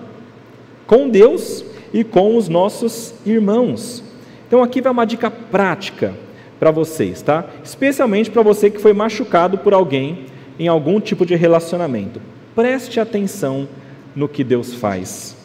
[0.87, 4.03] Com Deus e com os nossos irmãos.
[4.47, 6.15] Então aqui vai uma dica prática
[6.59, 7.45] para vocês, tá?
[7.63, 10.27] Especialmente para você que foi machucado por alguém
[10.59, 12.21] em algum tipo de relacionamento.
[12.55, 13.69] Preste atenção
[14.17, 15.38] no que Deus faz.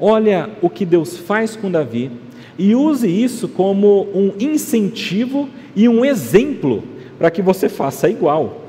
[0.00, 2.10] Olha o que Deus faz com Davi
[2.58, 6.82] e use isso como um incentivo e um exemplo
[7.18, 8.62] para que você faça igual.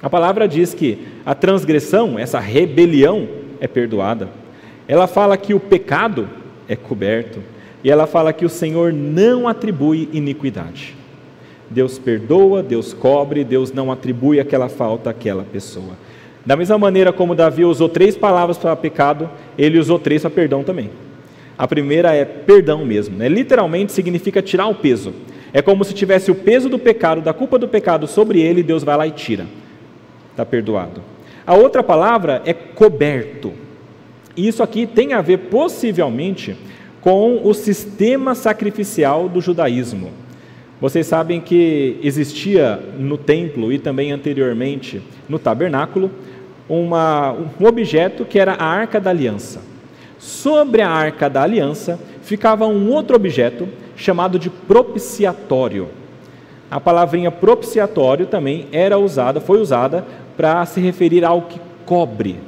[0.00, 3.28] A palavra diz que a transgressão, essa rebelião,
[3.60, 4.28] é perdoada.
[4.86, 6.28] Ela fala que o pecado
[6.68, 7.42] é coberto.
[7.82, 10.96] E ela fala que o Senhor não atribui iniquidade.
[11.70, 15.92] Deus perdoa, Deus cobre, Deus não atribui aquela falta àquela pessoa.
[16.44, 20.62] Da mesma maneira como Davi usou três palavras para pecado, ele usou três para perdão
[20.62, 20.90] também.
[21.56, 23.28] A primeira é perdão mesmo, né?
[23.28, 25.12] literalmente significa tirar o peso.
[25.52, 28.84] É como se tivesse o peso do pecado, da culpa do pecado sobre ele, Deus
[28.84, 29.46] vai lá e tira.
[30.30, 31.02] Está perdoado.
[31.46, 33.52] A outra palavra é coberto.
[34.36, 36.56] Isso aqui tem a ver possivelmente
[37.00, 40.12] com o sistema sacrificial do judaísmo.
[40.80, 46.08] Vocês sabem que existia no templo e também anteriormente no tabernáculo
[46.68, 49.60] uma, um objeto que era a arca da aliança.
[50.18, 55.88] Sobre a arca da aliança ficava um outro objeto chamado de propiciatório.
[56.70, 60.04] A palavrinha propiciatório também era usada, foi usada
[60.36, 62.38] para se referir ao que cobre.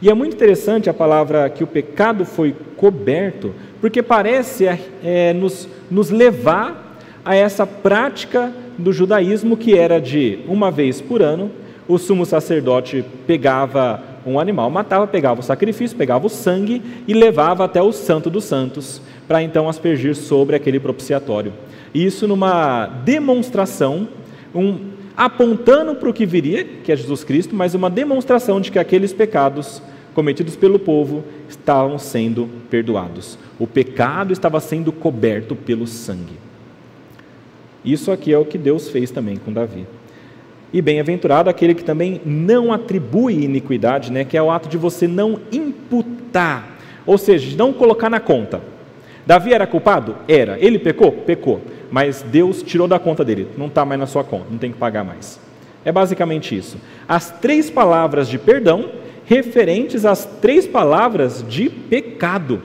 [0.00, 4.66] E é muito interessante a palavra que o pecado foi coberto, porque parece
[5.04, 6.87] é, nos, nos levar
[7.28, 11.50] a essa prática do judaísmo que era de uma vez por ano
[11.86, 17.66] o sumo sacerdote pegava um animal, matava, pegava o sacrifício, pegava o sangue e levava
[17.66, 21.52] até o Santo dos Santos, para então aspergir sobre aquele propiciatório.
[21.94, 24.08] Isso numa demonstração,
[24.54, 24.78] um,
[25.14, 29.12] apontando para o que viria, que é Jesus Cristo, mas uma demonstração de que aqueles
[29.12, 29.82] pecados
[30.14, 33.38] cometidos pelo povo estavam sendo perdoados.
[33.58, 36.47] O pecado estava sendo coberto pelo sangue.
[37.90, 39.86] Isso aqui é o que Deus fez também com Davi.
[40.70, 45.08] E bem-aventurado aquele que também não atribui iniquidade, né, que é o ato de você
[45.08, 48.60] não imputar, ou seja, de não colocar na conta.
[49.26, 50.16] Davi era culpado?
[50.28, 50.58] Era.
[50.60, 51.10] Ele pecou?
[51.12, 51.62] Pecou.
[51.90, 54.76] Mas Deus tirou da conta dele, não está mais na sua conta, não tem que
[54.76, 55.40] pagar mais.
[55.82, 56.76] É basicamente isso.
[57.08, 58.90] As três palavras de perdão
[59.24, 62.60] referentes às três palavras de pecado.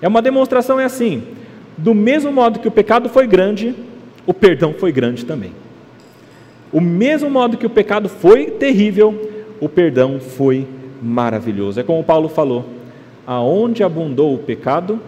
[0.00, 1.24] É uma demonstração, é assim:
[1.76, 3.74] do mesmo modo que o pecado foi grande,
[4.30, 5.50] o perdão foi grande também.
[6.72, 10.68] O mesmo modo que o pecado foi terrível, o perdão foi
[11.02, 11.80] maravilhoso.
[11.80, 12.64] É como Paulo falou:
[13.26, 15.00] aonde abundou o pecado,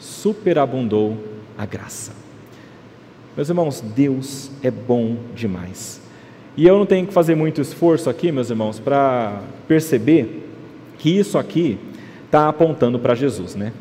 [0.00, 1.16] superabundou
[1.56, 2.12] a graça.
[3.36, 6.00] Meus irmãos, Deus é bom demais.
[6.56, 10.48] E eu não tenho que fazer muito esforço aqui, meus irmãos, para perceber
[10.98, 11.78] que isso aqui
[12.24, 13.72] está apontando para Jesus, né?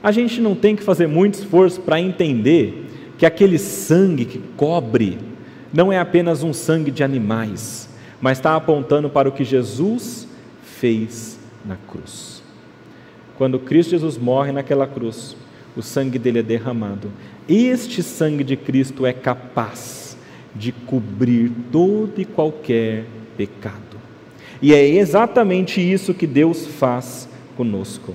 [0.00, 2.85] A gente não tem que fazer muito esforço para entender
[3.18, 5.18] que aquele sangue que cobre
[5.72, 7.88] não é apenas um sangue de animais,
[8.20, 10.26] mas está apontando para o que Jesus
[10.62, 12.42] fez na cruz.
[13.36, 15.36] Quando Cristo Jesus morre naquela cruz,
[15.76, 17.10] o sangue dele é derramado.
[17.48, 20.16] Este sangue de Cristo é capaz
[20.54, 23.04] de cobrir todo e qualquer
[23.36, 23.96] pecado.
[24.62, 28.14] E é exatamente isso que Deus faz conosco.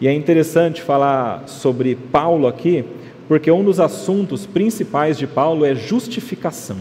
[0.00, 2.84] E é interessante falar sobre Paulo aqui,
[3.28, 6.78] porque um dos assuntos principais de Paulo é justificação.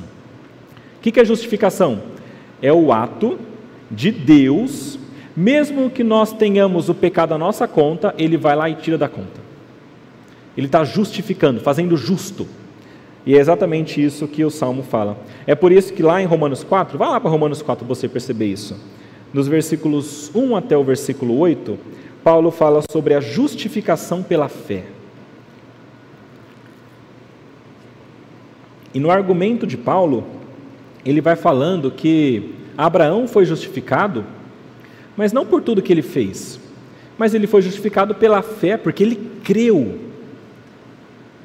[0.98, 2.02] O que é justificação?
[2.62, 3.40] É o ato
[3.90, 5.00] de Deus,
[5.36, 9.10] mesmo que nós tenhamos o pecado à nossa conta, ele vai lá e tira da
[9.10, 9.42] conta.
[10.56, 12.48] Ele está justificando, fazendo justo.
[13.26, 15.18] E é exatamente isso que o Salmo fala.
[15.46, 18.08] É por isso que lá em Romanos 4, vá lá para Romanos 4 para você
[18.08, 18.78] perceber isso.
[19.34, 21.78] Nos versículos 1 até o versículo 8,
[22.24, 24.84] Paulo fala sobre a justificação pela fé.
[28.94, 30.26] E no argumento de Paulo,
[31.06, 34.26] ele vai falando que Abraão foi justificado,
[35.16, 36.60] mas não por tudo que ele fez,
[37.18, 40.00] mas ele foi justificado pela fé, porque ele creu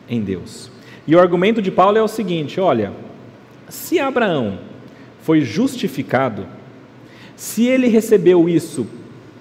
[0.09, 0.71] em Deus.
[1.07, 2.93] E o argumento de Paulo é o seguinte: olha,
[3.69, 4.59] se Abraão
[5.23, 6.47] foi justificado,
[7.37, 8.87] se ele recebeu isso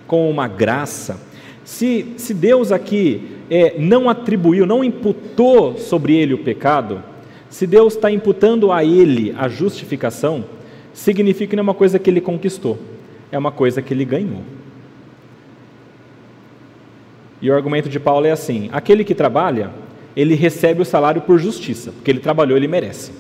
[0.05, 1.19] com uma graça,
[1.63, 7.03] se, se Deus aqui é, não atribuiu, não imputou sobre ele o pecado,
[7.55, 10.43] se Deus está imputando a ele a justificação,
[10.93, 12.77] significa que não é uma coisa que ele conquistou,
[13.31, 14.41] é uma coisa que ele ganhou.
[17.41, 19.71] E o argumento de Paulo é assim: aquele que trabalha,
[20.17, 23.13] ele recebe o salário por justiça, porque ele trabalhou, ele merece.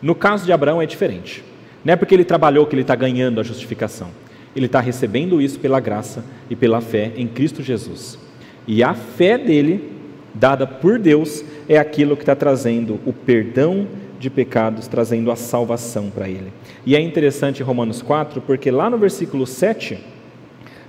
[0.00, 1.42] No caso de Abraão é diferente.
[1.84, 4.10] Não é porque ele trabalhou que ele está ganhando a justificação.
[4.54, 8.16] Ele está recebendo isso pela graça e pela fé em Cristo Jesus.
[8.64, 9.90] E a fé dele,
[10.32, 13.86] dada por Deus, é aquilo que está trazendo o perdão
[14.18, 16.52] de pecados, trazendo a salvação para ele.
[16.86, 19.98] E é interessante Romanos 4, porque lá no versículo 7,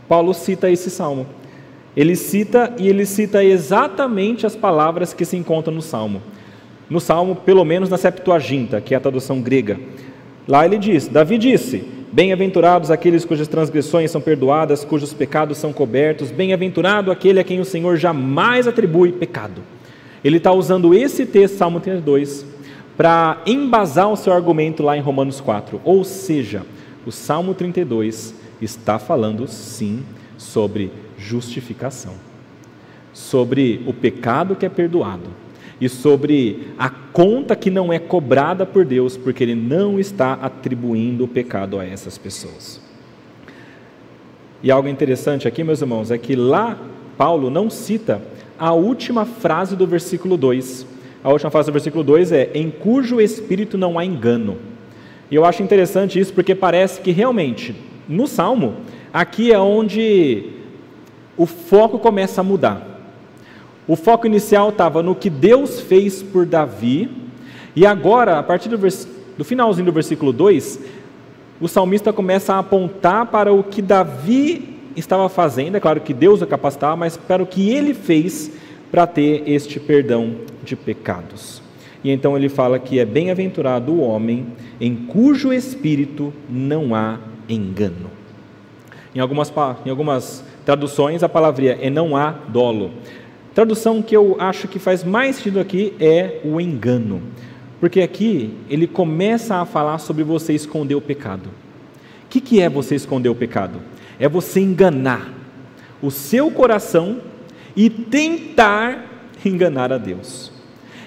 [0.07, 1.25] Paulo cita esse salmo.
[1.95, 6.21] Ele cita e ele cita exatamente as palavras que se encontram no salmo.
[6.89, 9.79] No salmo, pelo menos na Septuaginta, que é a tradução grega.
[10.47, 16.29] Lá ele diz: Davi disse: Bem-aventurados aqueles cujas transgressões são perdoadas, cujos pecados são cobertos.
[16.29, 19.63] Bem-aventurado aquele a quem o Senhor jamais atribui pecado.
[20.23, 22.45] Ele está usando esse texto, Salmo 32,
[22.95, 25.81] para embasar o seu argumento lá em Romanos 4.
[25.83, 26.63] Ou seja,
[27.05, 30.03] o Salmo 32 está falando sim
[30.37, 32.13] sobre justificação,
[33.11, 35.29] sobre o pecado que é perdoado
[35.81, 41.25] e sobre a conta que não é cobrada por Deus, porque Ele não está atribuindo
[41.25, 42.79] o pecado a essas pessoas.
[44.61, 46.77] E algo interessante aqui, meus irmãos, é que lá
[47.17, 48.21] Paulo não cita
[48.63, 50.87] a última frase do versículo 2.
[51.21, 54.57] A última frase do versículo 2 é: Em cujo espírito não há engano.
[55.29, 57.75] E eu acho interessante isso porque parece que realmente,
[58.07, 58.77] no Salmo,
[59.11, 60.45] aqui é onde
[61.35, 62.87] o foco começa a mudar.
[63.85, 67.11] O foco inicial estava no que Deus fez por Davi,
[67.75, 69.05] e agora, a partir do, vers...
[69.37, 70.79] do finalzinho do versículo 2,
[71.59, 76.41] o salmista começa a apontar para o que Davi estava fazendo, é claro que Deus
[76.41, 78.51] o capacitava, mas para o que ele fez
[78.91, 81.61] para ter este perdão de pecados.
[82.03, 84.47] E então ele fala que é bem-aventurado o homem
[84.79, 88.11] em cujo espírito não há engano.
[89.15, 89.51] Em algumas,
[89.85, 92.91] em algumas traduções, a palavra é não há dolo.
[93.53, 97.21] Tradução que eu acho que faz mais sentido aqui é o engano.
[97.79, 101.47] Porque aqui ele começa a falar sobre você esconder o pecado.
[102.25, 103.79] O que, que é você esconder o pecado?
[104.19, 105.31] É você enganar
[106.01, 107.21] o seu coração
[107.75, 110.51] e tentar enganar a Deus.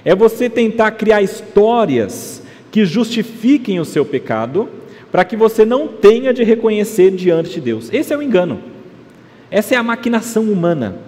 [0.04, 4.68] É você tentar criar histórias que justifiquem o seu pecado,
[5.10, 7.90] para que você não tenha de reconhecer diante de Deus.
[7.92, 8.60] Esse é o engano.
[9.50, 10.98] Essa é a maquinação humana,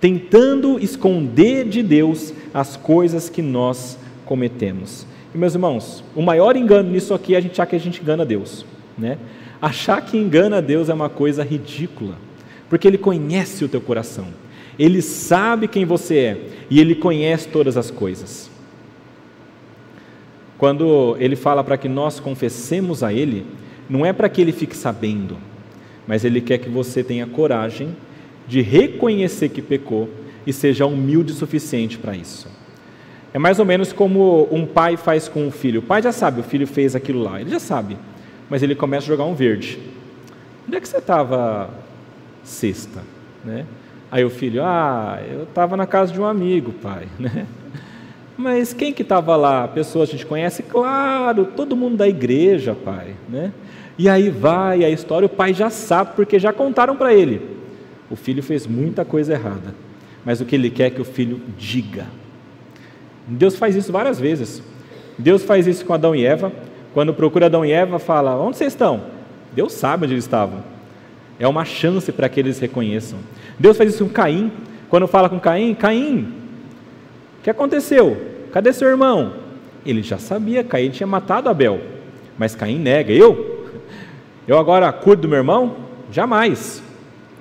[0.00, 5.06] tentando esconder de Deus as coisas que nós cometemos.
[5.34, 8.00] E meus irmãos, o maior engano nisso aqui é a gente achar que a gente
[8.00, 8.64] engana Deus,
[9.00, 9.18] né?
[9.60, 12.14] Achar que engana Deus é uma coisa ridícula,
[12.68, 14.28] porque Ele conhece o teu coração,
[14.78, 18.50] Ele sabe quem você é e Ele conhece todas as coisas.
[20.56, 23.46] Quando Ele fala para que nós confessemos a Ele,
[23.88, 25.36] não é para que Ele fique sabendo,
[26.06, 27.96] mas Ele quer que você tenha coragem
[28.46, 30.08] de reconhecer que pecou
[30.46, 32.48] e seja humilde o suficiente para isso.
[33.32, 35.80] É mais ou menos como um pai faz com o filho.
[35.80, 37.96] O pai já sabe, o filho fez aquilo lá, ele já sabe
[38.50, 39.78] mas ele começa a jogar um verde.
[40.66, 41.70] Onde é que você estava
[42.42, 43.00] sexta?
[43.44, 43.64] Né?
[44.10, 47.06] Aí o filho, ah, eu estava na casa de um amigo, pai.
[47.18, 47.46] Né?
[48.36, 49.68] Mas quem que estava lá?
[49.68, 50.62] Pessoas a gente conhece?
[50.62, 53.14] Claro, todo mundo da igreja, pai.
[53.28, 53.52] Né?
[53.98, 57.42] E aí vai a história, o pai já sabe, porque já contaram para ele.
[58.10, 59.74] O filho fez muita coisa errada,
[60.24, 62.06] mas o que ele quer é que o filho diga.
[63.28, 64.62] Deus faz isso várias vezes.
[65.18, 66.50] Deus faz isso com Adão e Eva,
[66.92, 69.02] quando procura Adão e Eva, fala: Onde vocês estão?
[69.52, 70.62] Deus sabe onde eles estavam.
[71.38, 73.18] É uma chance para que eles reconheçam.
[73.58, 74.52] Deus faz isso com Caim.
[74.88, 76.32] Quando fala com Caim: Caim,
[77.38, 78.16] o que aconteceu?
[78.52, 79.34] Cadê seu irmão?
[79.86, 81.80] Ele já sabia, Caim tinha matado Abel.
[82.38, 83.66] Mas Caim nega: Eu?
[84.46, 85.76] Eu agora cuido do meu irmão?
[86.10, 86.82] Jamais.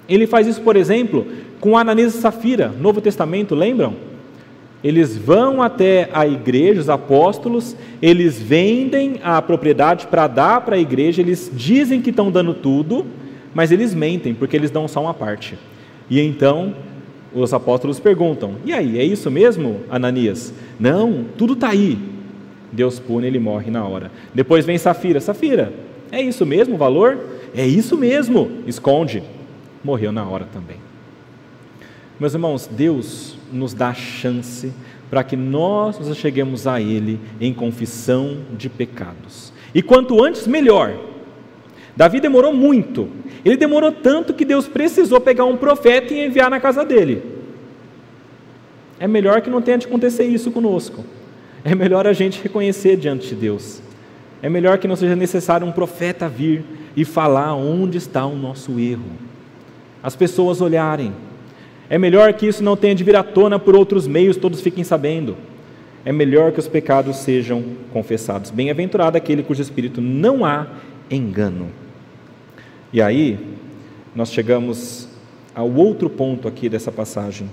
[0.08, 1.26] Ele faz isso, por exemplo,
[1.60, 3.96] com Ananias e Safira, Novo Testamento, lembram?
[4.84, 10.80] Eles vão até a igreja, os apóstolos, eles vendem a propriedade para dar para a
[10.80, 13.06] igreja, eles dizem que estão dando tudo,
[13.54, 15.58] mas eles mentem, porque eles dão só uma parte.
[16.10, 16.74] E então
[17.34, 20.54] os apóstolos perguntam: E aí, é isso mesmo, Ananias?
[20.80, 21.98] Não, tudo está aí.
[22.72, 24.12] Deus pune, ele morre na hora.
[24.34, 25.20] Depois vem Safira.
[25.20, 25.74] Safira,
[26.12, 27.18] é isso mesmo o valor?
[27.56, 28.52] É isso mesmo.
[28.66, 29.24] Esconde.
[29.84, 30.78] Morreu na hora também.
[32.20, 34.74] Meus irmãos, Deus nos dá chance
[35.10, 39.54] para que nós nos cheguemos a Ele em confissão de pecados.
[39.74, 40.98] E quanto antes, melhor.
[41.96, 43.08] Davi demorou muito.
[43.44, 47.24] Ele demorou tanto que Deus precisou pegar um profeta e enviar na casa dele.
[49.00, 51.06] É melhor que não tenha de acontecer isso conosco.
[51.64, 53.82] É melhor a gente reconhecer diante de Deus.
[54.42, 56.64] É melhor que não seja necessário um profeta vir
[56.96, 59.12] e falar onde está o nosso erro.
[60.04, 61.14] As pessoas olharem.
[61.90, 64.84] É melhor que isso não tenha de vir à tona por outros meios, todos fiquem
[64.84, 65.36] sabendo.
[66.06, 68.52] É melhor que os pecados sejam confessados.
[68.52, 70.68] Bem-aventurado aquele cujo espírito não há
[71.10, 71.70] engano.
[72.94, 73.40] E aí,
[74.16, 75.08] nós chegamos
[75.54, 77.50] ao outro ponto aqui dessa passagem.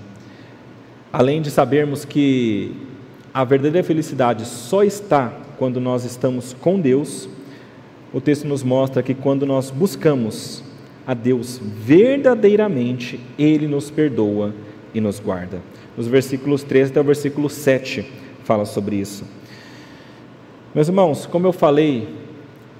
[1.11, 2.71] Além de sabermos que
[3.33, 7.27] a verdadeira felicidade só está quando nós estamos com Deus,
[8.13, 10.63] o texto nos mostra que quando nós buscamos
[11.07, 14.53] a Deus verdadeiramente, Ele nos perdoa
[14.93, 15.61] e nos guarda.
[15.95, 18.05] Nos versículos 13 até o versículo 7
[18.43, 19.23] fala sobre isso.
[20.75, 22.09] Meus irmãos, como eu falei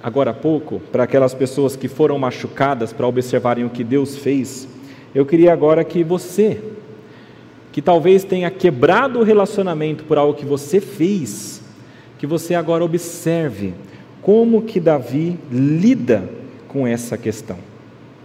[0.02, 4.68] agora há pouco, para aquelas pessoas que foram machucadas, para observarem o que Deus fez,
[5.14, 6.60] eu queria agora que você,
[7.72, 11.62] que talvez tenha quebrado o relacionamento por algo que você fez,
[12.18, 13.72] que você agora observe
[14.20, 16.28] como que Davi lida
[16.68, 17.67] com essa questão.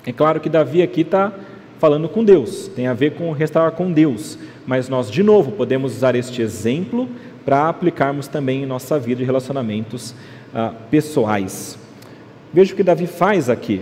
[0.05, 1.33] É claro que Davi aqui está
[1.79, 5.95] falando com Deus, tem a ver com restaurar com Deus, mas nós, de novo, podemos
[5.95, 7.09] usar este exemplo
[7.45, 10.13] para aplicarmos também em nossa vida de relacionamentos
[10.53, 11.77] ah, pessoais.
[12.53, 13.81] Veja o que Davi faz aqui.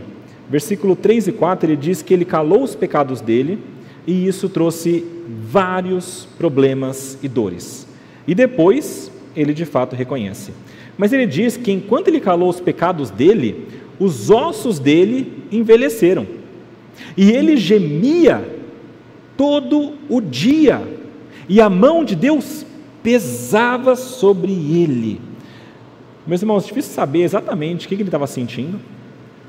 [0.49, 3.59] Versículo 3 e 4 ele diz que ele calou os pecados dele
[4.05, 7.87] e isso trouxe vários problemas e dores.
[8.27, 10.51] E depois ele de fato reconhece.
[10.97, 13.67] Mas ele diz que enquanto ele calou os pecados dele,
[14.01, 16.25] os ossos dele envelheceram.
[17.15, 18.59] E ele gemia
[19.37, 20.81] todo o dia.
[21.47, 22.65] E a mão de Deus
[23.03, 25.21] pesava sobre ele.
[26.25, 28.79] Meus irmãos, é difícil saber exatamente o que ele estava sentindo.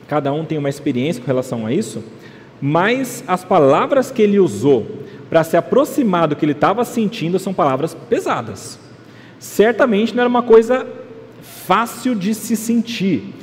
[0.07, 2.05] Cada um tem uma experiência com relação a isso.
[2.61, 4.87] Mas as palavras que ele usou
[5.31, 8.79] para se aproximar do que ele estava sentindo são palavras pesadas.
[9.39, 10.87] Certamente não era uma coisa
[11.41, 13.42] fácil de se sentir.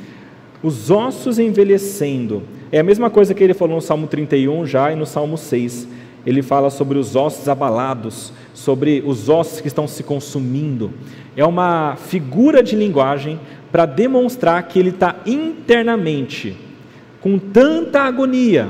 [0.62, 2.42] Os ossos envelhecendo.
[2.70, 5.88] É a mesma coisa que ele falou no Salmo 31 já e no Salmo 6.
[6.26, 10.92] Ele fala sobre os ossos abalados, sobre os ossos que estão se consumindo.
[11.36, 13.40] É uma figura de linguagem
[13.72, 16.56] para demonstrar que ele está internamente
[17.20, 18.68] com tanta agonia,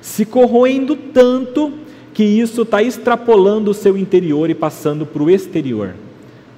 [0.00, 1.72] se corroendo tanto
[2.14, 5.94] que isso está extrapolando o seu interior e passando para o exterior.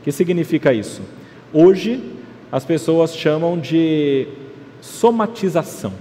[0.00, 1.02] O que significa isso?
[1.52, 2.00] Hoje,
[2.50, 4.26] as pessoas chamam de
[4.84, 5.92] somatização.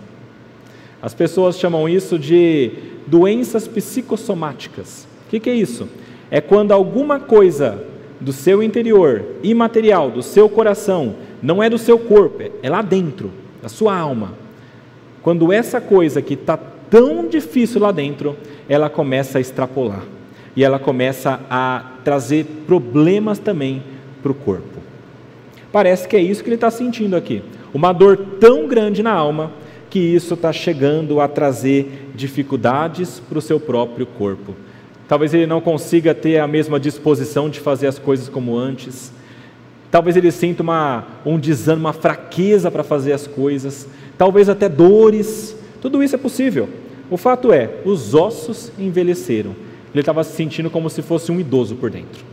[1.01, 2.71] As pessoas chamam isso de
[3.07, 5.07] doenças psicossomáticas.
[5.25, 5.87] O que, que é isso?
[6.29, 7.85] É quando alguma coisa
[8.19, 13.31] do seu interior, imaterial, do seu coração, não é do seu corpo, é lá dentro,
[13.61, 14.33] da sua alma.
[15.21, 18.35] Quando essa coisa que está tão difícil lá dentro,
[18.67, 20.03] ela começa a extrapolar
[20.55, 23.81] e ela começa a trazer problemas também
[24.21, 24.79] para o corpo.
[25.71, 27.41] Parece que é isso que ele está sentindo aqui.
[27.73, 29.51] Uma dor tão grande na alma
[29.89, 34.55] que isso está chegando a trazer dificuldades para o seu próprio corpo.
[35.07, 39.11] Talvez ele não consiga ter a mesma disposição de fazer as coisas como antes.
[39.91, 43.87] Talvez ele sinta uma, um desânimo, uma fraqueza para fazer as coisas.
[44.17, 45.55] Talvez até dores.
[45.81, 46.67] Tudo isso é possível.
[47.11, 49.55] O fato é, os ossos envelheceram.
[49.93, 52.25] Ele estava se sentindo como se fosse um idoso por dentro.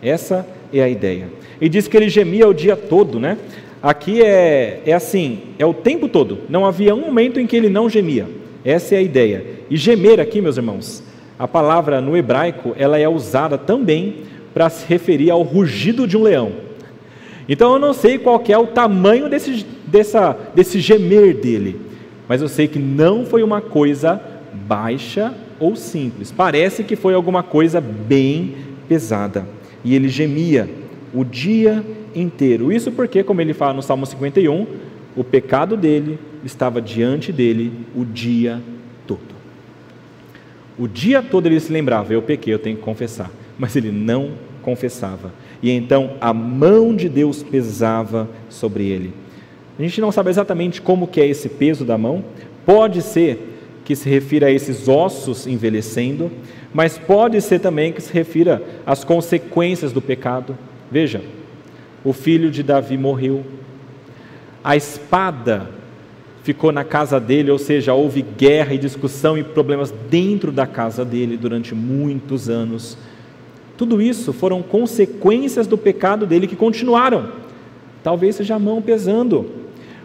[0.00, 1.28] Essa é a ideia.
[1.60, 3.36] E diz que ele gemia o dia todo, né?
[3.82, 6.38] Aqui é, é assim, é o tempo todo.
[6.48, 8.28] Não havia um momento em que ele não gemia.
[8.64, 9.44] Essa é a ideia.
[9.70, 11.02] E gemer aqui, meus irmãos,
[11.38, 16.22] a palavra no hebraico, ela é usada também para se referir ao rugido de um
[16.22, 16.52] leão.
[17.48, 21.80] Então eu não sei qual é o tamanho desse, dessa, desse gemer dele,
[22.28, 24.20] mas eu sei que não foi uma coisa
[24.52, 26.30] baixa ou simples.
[26.30, 28.54] Parece que foi alguma coisa bem
[28.88, 29.46] pesada.
[29.82, 30.68] E ele gemia
[31.12, 31.84] o dia
[32.14, 32.72] inteiro.
[32.72, 34.66] Isso porque, como ele fala no Salmo 51,
[35.16, 38.60] o pecado dele estava diante dele o dia
[39.06, 39.20] todo.
[40.78, 43.30] O dia todo ele se lembrava: eu pequei, eu tenho que confessar.
[43.58, 44.32] Mas ele não
[44.62, 45.32] confessava.
[45.62, 49.12] E então a mão de Deus pesava sobre ele.
[49.78, 52.24] A gente não sabe exatamente como que é esse peso da mão.
[52.64, 53.50] Pode ser
[53.84, 56.30] que se refira a esses ossos envelhecendo,
[56.72, 60.56] mas pode ser também que se refira às consequências do pecado.
[60.90, 61.22] Veja,
[62.04, 63.44] o filho de Davi morreu.
[64.62, 65.68] A espada
[66.42, 71.04] ficou na casa dele, ou seja, houve guerra e discussão e problemas dentro da casa
[71.04, 72.96] dele durante muitos anos.
[73.76, 77.32] Tudo isso foram consequências do pecado dele que continuaram.
[78.02, 79.46] Talvez seja a mão pesando.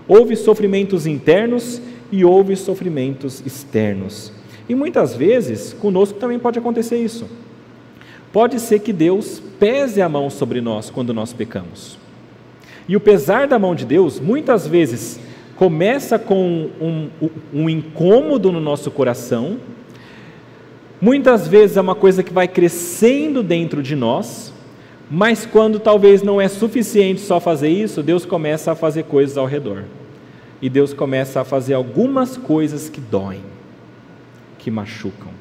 [0.08, 1.82] Houve sofrimentos internos
[2.12, 4.32] e houve sofrimentos externos.
[4.68, 7.28] E muitas vezes, conosco também pode acontecer isso.
[8.36, 11.98] Pode ser que Deus pese a mão sobre nós quando nós pecamos.
[12.86, 15.18] E o pesar da mão de Deus, muitas vezes,
[15.56, 17.10] começa com um,
[17.54, 19.56] um, incômodo no nosso coração,
[21.00, 24.52] muitas vezes é uma coisa que vai crescendo dentro de nós,
[25.10, 29.46] mas quando talvez não é suficiente só fazer isso, Deus começa a fazer coisas ao
[29.46, 29.86] redor.
[30.62, 33.44] E Deus começa a fazer algumas coisas que doem,
[34.60, 35.32] que machucam,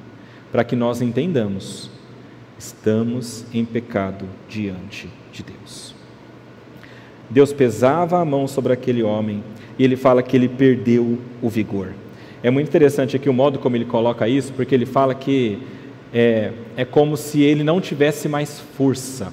[0.53, 1.93] para que nós entendamos,
[2.59, 5.95] estamos em pecado diante de Deus.
[7.29, 9.43] Deus pesava a mão sobre aquele homem
[9.79, 11.93] e ele fala que ele perdeu o vigor.
[12.43, 15.59] É muito interessante aqui o modo como ele coloca isso, porque ele fala que
[16.13, 19.33] é, é como se ele não tivesse mais força.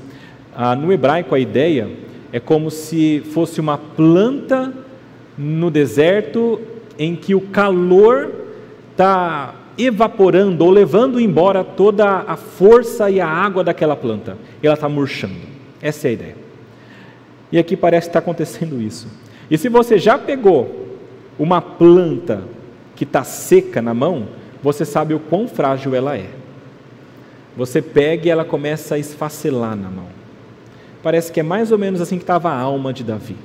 [0.56, 1.90] Ah, no hebraico, a ideia
[2.34, 4.74] é como se fosse uma planta
[5.38, 6.60] no deserto
[6.98, 8.32] em que o calor
[8.92, 14.38] está evaporando ou levando embora toda a força e a água daquela planta.
[14.62, 15.36] Ela está murchando.
[15.82, 16.36] Essa é a ideia.
[17.52, 19.08] E aqui parece que está acontecendo isso.
[19.50, 20.88] E se você já pegou
[21.38, 22.44] uma planta
[22.96, 24.28] que está seca na mão,
[24.64, 26.30] você sabe o quão frágil ela é.
[27.58, 30.08] Você pega e ela começa a esfacelar na mão.
[31.04, 33.36] Parece que é mais ou menos assim que estava a alma de Davi,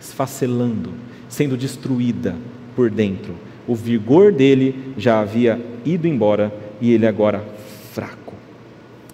[0.00, 0.90] esfacelando,
[1.28, 2.34] sendo destruída
[2.76, 3.34] por dentro.
[3.66, 7.44] O vigor dele já havia ido embora e ele agora
[7.92, 8.34] fraco.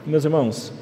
[0.06, 0.72] Meus irmãos,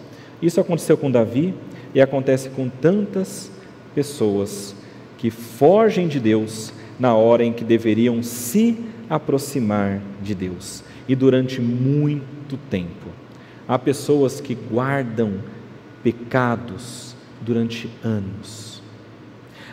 [0.41, 1.55] isso aconteceu com Davi
[1.95, 3.51] e acontece com tantas
[3.95, 4.75] pessoas
[5.19, 10.85] que fogem de Deus na hora em que deveriam se aproximar de Deus.
[11.09, 13.09] E durante muito tempo.
[13.67, 15.35] Há pessoas que guardam
[16.03, 18.83] pecados durante anos.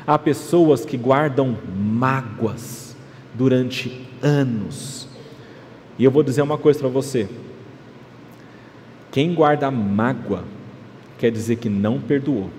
[0.05, 2.82] Há pessoas que guardam mágoas
[3.33, 5.07] durante anos.
[5.97, 7.27] E eu vou dizer uma coisa para você:
[9.11, 10.43] quem guarda mágoa
[11.17, 12.49] quer dizer que não perdoou.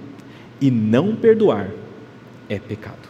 [0.60, 1.70] E não perdoar
[2.48, 3.08] é pecado.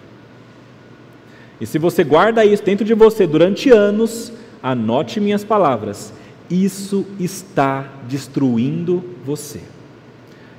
[1.61, 6.13] E se você guarda isso dentro de você durante anos, anote minhas palavras:
[6.51, 9.61] isso está destruindo você.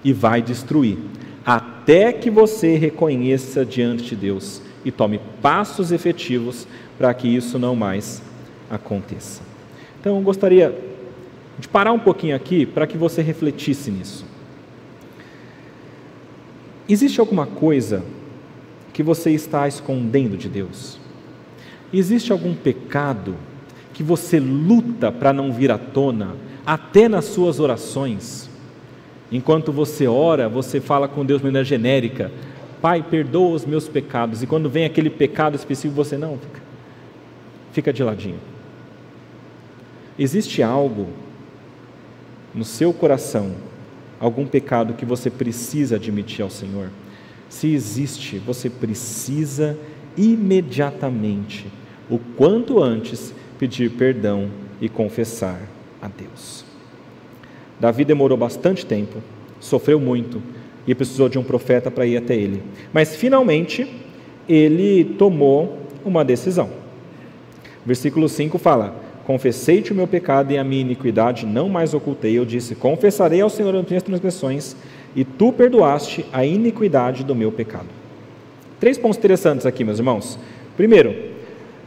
[0.04, 0.98] E vai destruir,
[1.44, 6.68] até que você reconheça diante de Deus e tome passos efetivos
[6.98, 8.22] para que isso não mais
[8.70, 9.42] aconteça.
[10.00, 10.74] Então, eu gostaria
[11.58, 14.26] de parar um pouquinho aqui para que você refletisse nisso.
[16.88, 18.04] Existe alguma coisa
[18.94, 21.00] que você está escondendo de Deus?
[21.92, 23.36] Existe algum pecado
[23.94, 28.50] que você luta para não vir à tona, até nas suas orações?
[29.32, 32.32] Enquanto você ora, você fala com Deus de maneira genérica:
[32.86, 34.44] Pai, perdoa os meus pecados.
[34.44, 36.62] E quando vem aquele pecado específico, você não, fica,
[37.72, 38.38] fica de ladinho.
[40.20, 41.08] Existe algo
[42.54, 43.56] no seu coração,
[44.20, 46.92] algum pecado que você precisa admitir ao Senhor?
[47.50, 49.76] Se existe, você precisa
[50.16, 51.66] imediatamente,
[52.08, 54.48] o quanto antes, pedir perdão
[54.80, 55.60] e confessar
[56.00, 56.64] a Deus.
[57.80, 59.24] Davi demorou bastante tempo,
[59.60, 60.40] sofreu muito
[60.88, 62.62] e precisou de um profeta para ir até ele.
[62.94, 63.88] Mas finalmente
[64.48, 66.70] ele tomou uma decisão.
[67.86, 72.38] Versículo 5 fala: Confessei-te o meu pecado e a minha iniquidade não mais ocultei.
[72.38, 74.76] Eu disse: Confessarei ao Senhor as minhas transgressões
[75.16, 77.88] e tu perdoaste a iniquidade do meu pecado.
[78.80, 80.38] Três pontos interessantes aqui, meus irmãos.
[80.76, 81.16] Primeiro,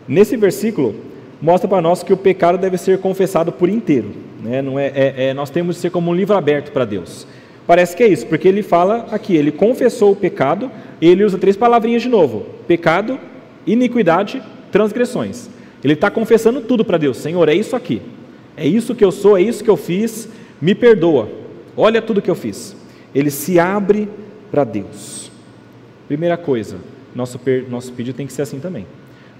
[0.06, 0.94] nesse versículo,
[1.40, 4.10] mostra para nós que o pecado deve ser confessado por inteiro.
[4.42, 4.62] Né?
[4.62, 7.26] Não é, é, é, nós temos de ser como um livro aberto para Deus.
[7.68, 10.68] Parece que é isso, porque ele fala aqui, ele confessou o pecado,
[11.00, 13.20] e ele usa três palavrinhas de novo: pecado,
[13.64, 14.42] iniquidade,
[14.72, 15.48] transgressões.
[15.84, 18.02] Ele está confessando tudo para Deus: Senhor, é isso aqui,
[18.56, 20.28] é isso que eu sou, é isso que eu fiz,
[20.60, 21.28] me perdoa,
[21.76, 22.76] olha tudo que eu fiz
[23.14, 24.08] ele se abre
[24.50, 25.30] para Deus.
[26.06, 26.78] Primeira coisa,
[27.14, 28.86] nosso, nosso pedido tem que ser assim também.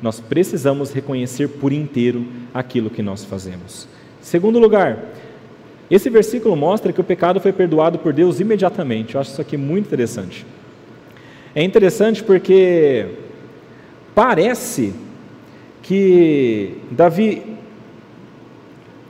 [0.00, 3.88] Nós precisamos reconhecer por inteiro aquilo que nós fazemos.
[4.20, 4.98] Segundo lugar,
[5.90, 9.14] esse versículo mostra que o pecado foi perdoado por Deus imediatamente.
[9.14, 10.44] Eu acho isso aqui muito interessante.
[11.54, 13.06] É interessante porque
[14.14, 14.92] parece
[15.82, 17.42] que Davi,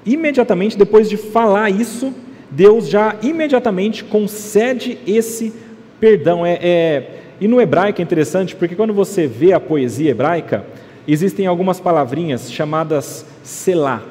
[0.07, 2.15] imediatamente depois de falar isso,
[2.51, 5.53] Deus já imediatamente concede esse
[6.01, 7.11] Perdão é, é,
[7.41, 10.65] E no hebraico é interessante, porque quando você vê a poesia hebraica,
[11.07, 14.03] existem algumas palavrinhas chamadas selá.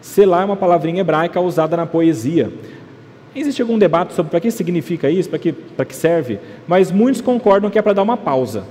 [0.00, 2.52] Selá é uma palavrinha hebraica usada na poesia.
[3.34, 7.20] Existe algum debate sobre para que significa isso, para que, para que serve, mas muitos
[7.20, 8.64] concordam que é para dar uma pausa.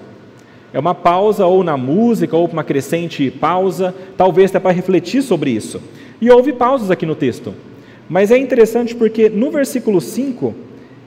[0.73, 5.51] É uma pausa ou na música, ou uma crescente pausa, talvez até para refletir sobre
[5.51, 5.81] isso.
[6.21, 7.53] E houve pausas aqui no texto.
[8.09, 10.53] Mas é interessante porque no versículo 5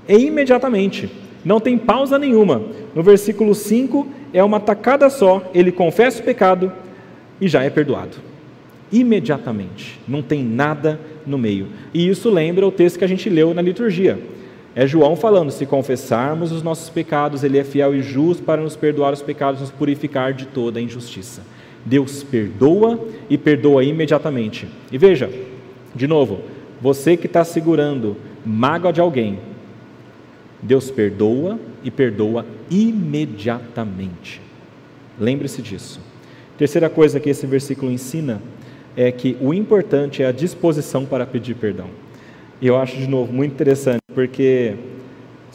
[0.09, 1.11] é imediatamente,
[1.45, 2.63] não tem pausa nenhuma.
[2.95, 6.73] No versículo 5 é uma tacada só, ele confessa o pecado
[7.41, 8.32] e já é perdoado.
[8.93, 11.69] Imediatamente, não tem nada no meio.
[11.95, 14.19] E isso lembra o texto que a gente leu na liturgia.
[14.75, 18.77] É João falando: se confessarmos os nossos pecados, Ele é fiel e justo para nos
[18.77, 21.43] perdoar os pecados e nos purificar de toda a injustiça.
[21.85, 24.69] Deus perdoa e perdoa imediatamente.
[24.91, 25.31] E veja,
[25.95, 26.41] de novo,
[26.81, 29.39] você que está segurando mágoa de alguém,
[30.61, 34.41] Deus perdoa e perdoa imediatamente.
[35.19, 36.01] Lembre-se disso.
[36.57, 38.41] Terceira coisa que esse versículo ensina
[38.97, 41.87] é que o importante é a disposição para pedir perdão.
[42.61, 44.75] E eu acho, de novo, muito interessante, porque,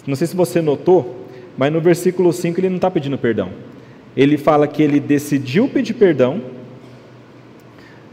[0.06, 1.26] não sei se você notou,
[1.58, 3.50] mas no versículo 5 ele não está pedindo perdão.
[4.16, 6.42] Ele fala que ele decidiu pedir perdão.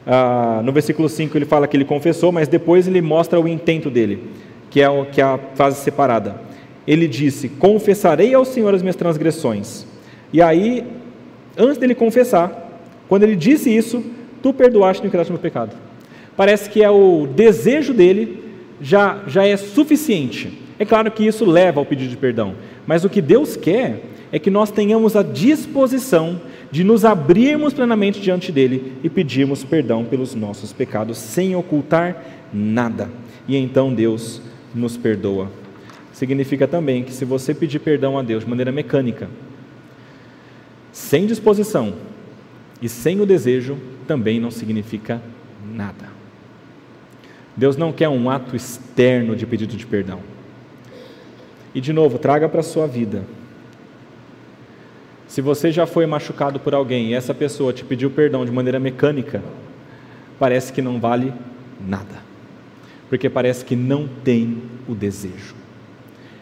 [0.06, 3.90] Ah, no versículo 5 ele fala que ele confessou, mas depois ele mostra o intento
[3.90, 4.22] dele,
[4.70, 6.40] que é, o, que é a frase separada.
[6.86, 9.86] Ele disse: Confessarei ao Senhor as minhas transgressões.
[10.32, 10.84] E aí,
[11.56, 14.04] antes dele confessar, quando ele disse isso,
[14.44, 15.74] tu perdoaste no quedaste meu pecado.
[16.36, 18.44] Parece que é o desejo dele
[18.78, 20.52] já, já é suficiente.
[20.78, 22.54] É claro que isso leva ao pedido de perdão,
[22.86, 28.20] mas o que Deus quer é que nós tenhamos a disposição de nos abrirmos plenamente
[28.20, 32.22] diante dele e pedirmos perdão pelos nossos pecados, sem ocultar
[32.52, 33.08] nada.
[33.48, 34.42] E então Deus
[34.74, 35.50] nos perdoa.
[36.12, 39.26] Significa também que se você pedir perdão a Deus de maneira mecânica,
[40.92, 41.94] sem disposição
[42.82, 45.20] e sem o desejo, também não significa
[45.72, 46.14] nada.
[47.56, 50.20] Deus não quer um ato externo de pedido de perdão.
[51.74, 53.24] E de novo, traga para a sua vida.
[55.26, 58.78] Se você já foi machucado por alguém e essa pessoa te pediu perdão de maneira
[58.78, 59.42] mecânica,
[60.38, 61.32] parece que não vale
[61.80, 62.22] nada.
[63.08, 65.54] Porque parece que não tem o desejo.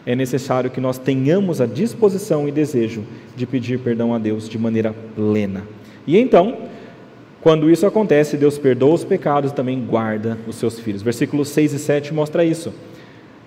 [0.05, 3.03] É necessário que nós tenhamos a disposição e desejo
[3.35, 5.63] de pedir perdão a Deus de maneira plena.
[6.05, 6.69] E então,
[7.43, 11.01] quando isso acontece, Deus perdoa os pecados e também guarda os seus filhos.
[11.01, 12.73] Versículos 6 e 7 mostra isso.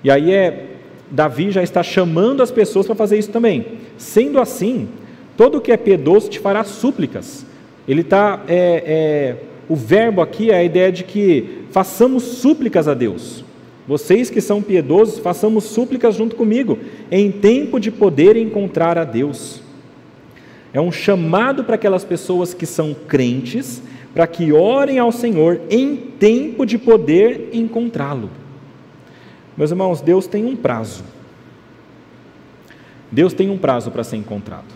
[0.05, 0.67] E aí é
[1.11, 3.79] Davi já está chamando as pessoas para fazer isso também.
[3.97, 4.87] Sendo assim,
[5.35, 7.47] todo o que é piedoso te fará súplicas.
[7.89, 9.37] Ele está é, é,
[9.67, 13.43] o verbo aqui é a ideia de que façamos súplicas a Deus.
[13.89, 16.79] Vocês que são piedosos, façamos súplicas junto comigo,
[17.11, 19.63] em tempo de poder encontrar a Deus.
[20.77, 23.81] É um chamado para aquelas pessoas que são crentes,
[24.13, 28.29] para que orem ao Senhor em tempo de poder encontrá-lo.
[29.57, 31.03] Meus irmãos, Deus tem um prazo.
[33.11, 34.67] Deus tem um prazo para ser encontrado.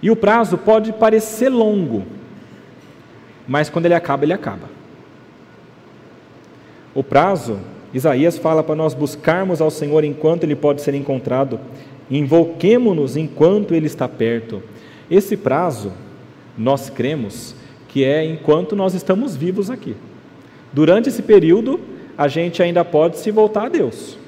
[0.00, 2.04] E o prazo pode parecer longo,
[3.48, 4.68] mas quando ele acaba, ele acaba.
[6.94, 7.58] O prazo,
[7.92, 11.58] Isaías fala para nós buscarmos ao Senhor enquanto ele pode ser encontrado
[12.10, 14.62] invoquemo-nos enquanto Ele está perto.
[15.10, 15.92] Esse prazo,
[16.56, 17.54] nós cremos
[17.88, 19.94] que é enquanto nós estamos vivos aqui.
[20.72, 21.80] Durante esse período,
[22.16, 24.18] a gente ainda pode se voltar a Deus.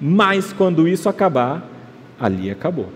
[0.00, 1.68] Mas quando isso acabar,
[2.20, 2.88] ali acabou.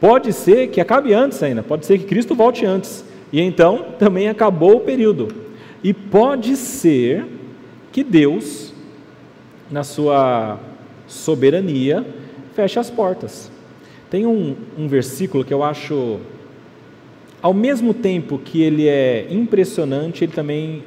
[0.00, 3.04] Pode ser que acabe antes ainda, pode ser que Cristo volte antes.
[3.32, 5.28] E então também acabou o período.
[5.82, 7.24] E pode ser
[7.90, 8.74] que Deus,
[9.70, 10.58] na sua
[11.06, 12.04] soberania,
[12.54, 13.50] feche as portas.
[14.10, 16.20] Tem um, um versículo que eu acho,
[17.40, 20.84] ao mesmo tempo que ele é impressionante, ele também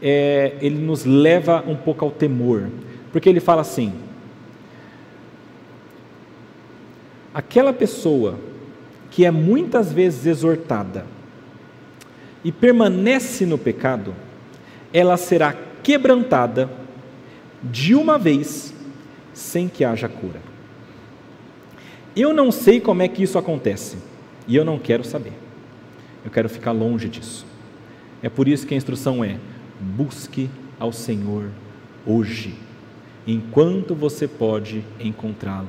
[0.00, 2.68] é, ele nos leva um pouco ao temor,
[3.12, 3.92] porque ele fala assim:
[7.32, 8.38] aquela pessoa
[9.10, 11.06] que é muitas vezes exortada
[12.44, 14.14] e permanece no pecado,
[14.92, 16.68] ela será quebrantada
[17.62, 18.74] de uma vez
[19.32, 20.51] sem que haja cura.
[22.14, 23.96] Eu não sei como é que isso acontece
[24.46, 25.32] e eu não quero saber.
[26.24, 27.46] Eu quero ficar longe disso.
[28.22, 29.36] É por isso que a instrução é:
[29.80, 30.48] busque
[30.78, 31.50] ao Senhor
[32.06, 32.54] hoje,
[33.26, 35.68] enquanto você pode encontrá-lo.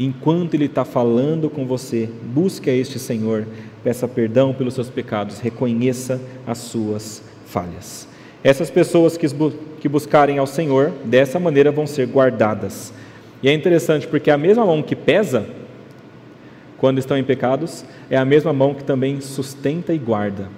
[0.00, 3.46] Enquanto Ele está falando com você, busque a este Senhor,
[3.84, 8.08] peça perdão pelos seus pecados, reconheça as suas falhas.
[8.42, 12.92] Essas pessoas que, buscarem ao Senhor, dessa maneira vão ser guardadas
[13.42, 15.46] E é interessante porque a mesma mão que pesa,
[16.82, 20.48] quando estão em pecados, é a mesma mão que também sustenta e guarda.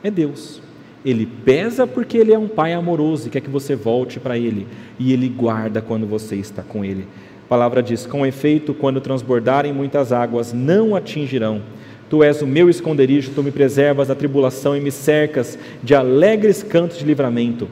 [0.00, 0.62] É Deus.
[1.04, 4.68] Ele pesa porque Ele é um Pai amoroso e quer que você volte para Ele.
[4.96, 7.04] E Ele guarda quando você está com Ele.
[7.46, 11.62] A palavra diz: Com efeito, quando transbordarem muitas águas, não atingirão.
[12.08, 16.62] Tu és o meu esconderijo, tu me preservas da tribulação e me cercas de alegres
[16.62, 17.66] cantos de livramento.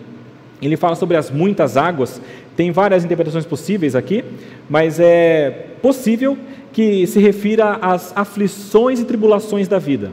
[0.60, 2.20] Ele fala sobre as muitas águas,
[2.56, 4.24] tem várias interpretações possíveis aqui,
[4.68, 6.36] mas é possível
[6.72, 10.10] que se refira às aflições e tribulações da vida.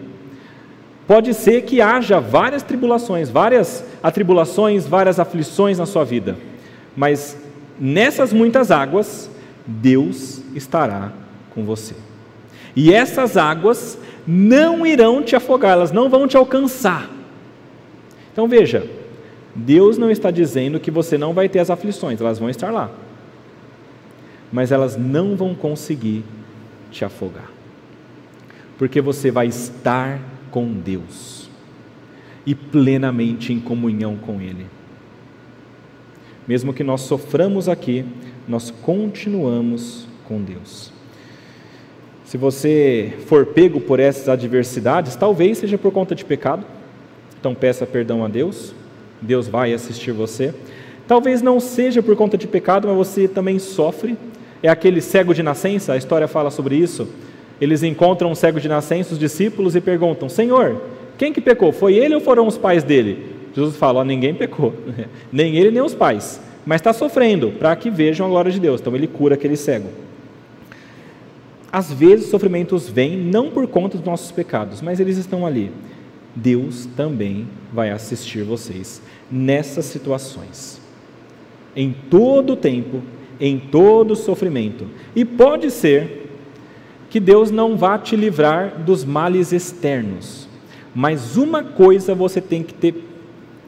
[1.07, 6.35] Pode ser que haja várias tribulações, várias atribulações, várias aflições na sua vida,
[6.95, 7.37] mas
[7.79, 9.29] nessas muitas águas,
[9.67, 11.11] Deus estará
[11.53, 11.93] com você.
[12.75, 17.09] E essas águas não irão te afogar, elas não vão te alcançar.
[18.33, 18.89] Então veja,
[19.55, 22.89] Deus não está dizendo que você não vai ter as aflições, elas vão estar lá,
[24.51, 26.23] mas elas não vão conseguir
[26.95, 27.51] te afogar,
[28.77, 30.19] porque você vai estar
[30.49, 31.49] com Deus
[32.45, 34.65] e plenamente em comunhão com Ele.
[36.47, 38.05] Mesmo que nós soframos aqui,
[38.47, 40.93] nós continuamos com Deus.
[42.23, 46.65] Se você for pego por essas adversidades, talvez seja por conta de pecado,
[47.37, 48.73] então peça perdão a Deus,
[49.21, 50.53] Deus vai assistir você.
[51.07, 54.17] Talvez não seja por conta de pecado, mas você também sofre.
[54.65, 57.07] É aquele cego de nascença, a história fala sobre isso.
[57.61, 60.81] Eles encontram um cego de nascença, os discípulos, e perguntam: Senhor,
[61.19, 61.71] quem que pecou?
[61.71, 63.27] Foi ele ou foram os pais dele?
[63.53, 64.73] Jesus fala: ninguém pecou,
[65.31, 68.81] nem ele nem os pais, mas está sofrendo para que vejam a glória de Deus.
[68.81, 69.87] Então ele cura aquele cego.
[71.71, 75.71] Às vezes, sofrimentos vêm não por conta dos nossos pecados, mas eles estão ali.
[76.35, 78.99] Deus também vai assistir vocês
[79.29, 80.81] nessas situações.
[81.75, 83.03] Em todo o tempo,
[83.39, 84.87] em todo sofrimento.
[85.15, 86.29] E pode ser
[87.09, 90.47] que Deus não vá te livrar dos males externos,
[90.93, 92.95] mas uma coisa você tem que ter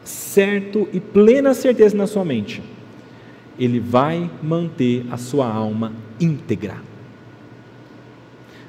[0.03, 2.61] certo e plena certeza na sua mente:
[3.59, 6.75] Ele vai manter a sua alma íntegra.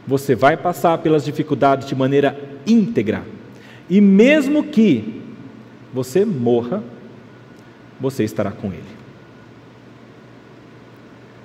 [0.06, 3.24] Você vai passar pelas dificuldades de maneira íntegra,
[3.90, 5.22] e mesmo que
[5.92, 6.82] você morra,
[8.00, 8.97] você estará com Ele.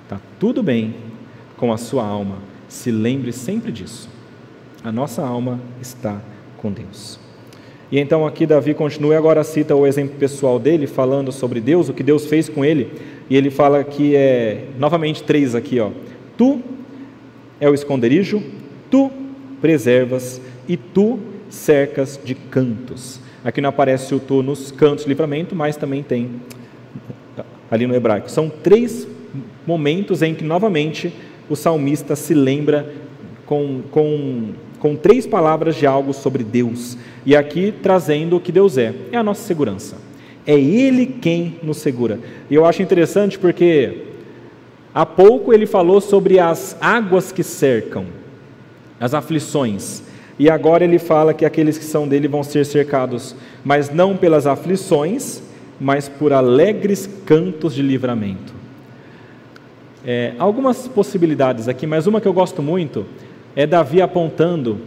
[0.04, 0.94] Está tudo bem
[1.56, 4.08] com a sua alma se lembre sempre disso.
[4.82, 6.20] A nossa alma está
[6.58, 7.18] com Deus.
[7.90, 11.88] E então aqui Davi continua e agora cita o exemplo pessoal dele, falando sobre Deus,
[11.88, 12.90] o que Deus fez com ele.
[13.30, 15.90] E ele fala que é, novamente três aqui, ó.
[16.36, 16.60] Tu
[17.60, 18.42] é o esconderijo,
[18.90, 19.10] tu
[19.60, 23.20] preservas e tu cercas de cantos.
[23.44, 26.30] Aqui não aparece o tu nos cantos de livramento, mas também tem
[27.70, 28.30] ali no hebraico.
[28.30, 29.06] São três
[29.66, 31.12] momentos em que novamente
[31.48, 32.92] o salmista se lembra
[33.46, 38.78] com, com, com três palavras de algo sobre Deus, e aqui trazendo o que Deus
[38.78, 39.96] é: é a nossa segurança.
[40.46, 42.18] É Ele quem nos segura.
[42.50, 44.02] E eu acho interessante porque
[44.94, 48.04] há pouco ele falou sobre as águas que cercam,
[49.00, 50.02] as aflições.
[50.38, 53.34] E agora ele fala que aqueles que são dele vão ser cercados,
[53.64, 55.42] mas não pelas aflições,
[55.80, 58.53] mas por alegres cantos de livramento.
[60.06, 63.06] É, algumas possibilidades aqui, mas uma que eu gosto muito
[63.56, 64.78] é Davi apontando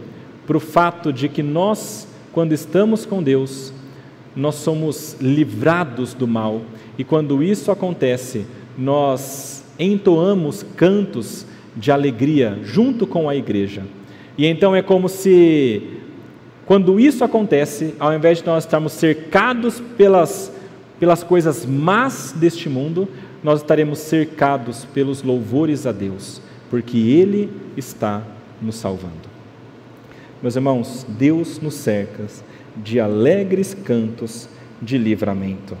[0.46, 3.72] para o fato de que nós, quando estamos com Deus,
[4.36, 6.62] nós somos livrados do mal,
[6.96, 8.46] e quando isso acontece,
[8.78, 11.44] nós entoamos cantos
[11.74, 13.82] de alegria junto com a igreja.
[14.36, 15.82] E então é como se,
[16.64, 20.52] quando isso acontece, ao invés de nós estarmos cercados pelas,
[21.00, 23.08] pelas coisas más deste mundo,
[23.42, 28.22] nós estaremos cercados pelos louvores a Deus, porque Ele está
[28.60, 29.28] nos salvando.
[30.42, 32.26] Meus irmãos, Deus nos cerca
[32.76, 34.48] de alegres cantos
[34.80, 35.76] de livramento.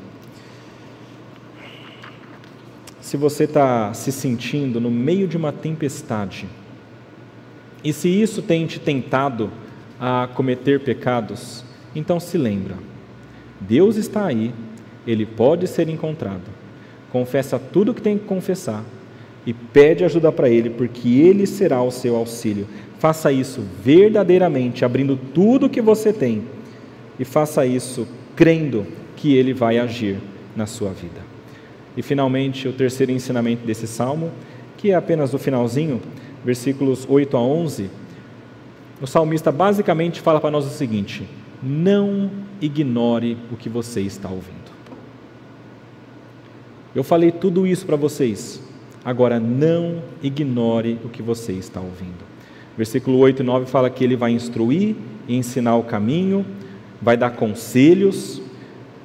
[3.00, 6.46] Se você está se sentindo no meio de uma tempestade,
[7.82, 9.50] e se isso tem te tentado
[9.98, 12.76] a cometer pecados, então se lembra:
[13.60, 14.52] Deus está aí,
[15.06, 16.57] Ele pode ser encontrado
[17.10, 18.84] confessa tudo o que tem que confessar
[19.46, 22.66] e pede ajuda para Ele, porque Ele será o seu auxílio.
[22.98, 26.42] Faça isso verdadeiramente, abrindo tudo o que você tem,
[27.18, 28.06] e faça isso
[28.36, 28.86] crendo
[29.16, 30.18] que Ele vai agir
[30.54, 31.20] na sua vida.
[31.96, 34.30] E finalmente, o terceiro ensinamento desse salmo,
[34.76, 36.00] que é apenas o finalzinho,
[36.44, 37.90] versículos 8 a 11.
[39.00, 41.28] O salmista basicamente fala para nós o seguinte:
[41.62, 42.30] não
[42.60, 44.67] ignore o que você está ouvindo.
[46.98, 48.60] Eu falei tudo isso para vocês,
[49.04, 52.26] Agora não ignore o que você está ouvindo.
[52.76, 54.96] Versículo 8 e 9 fala que ele vai instruir
[55.28, 56.44] e ensinar o caminho,
[57.00, 58.42] vai dar conselhos.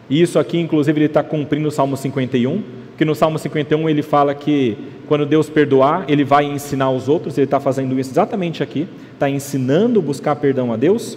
[0.09, 2.63] E isso aqui, inclusive, ele está cumprindo o Salmo 51,
[2.97, 4.75] que no Salmo 51 ele fala que
[5.07, 9.29] quando Deus perdoar, ele vai ensinar os outros, ele está fazendo isso exatamente aqui, está
[9.29, 11.15] ensinando buscar perdão a Deus.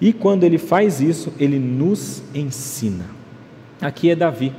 [0.00, 3.06] E quando ele faz isso, ele nos ensina.
[3.80, 4.52] Aqui é Davi,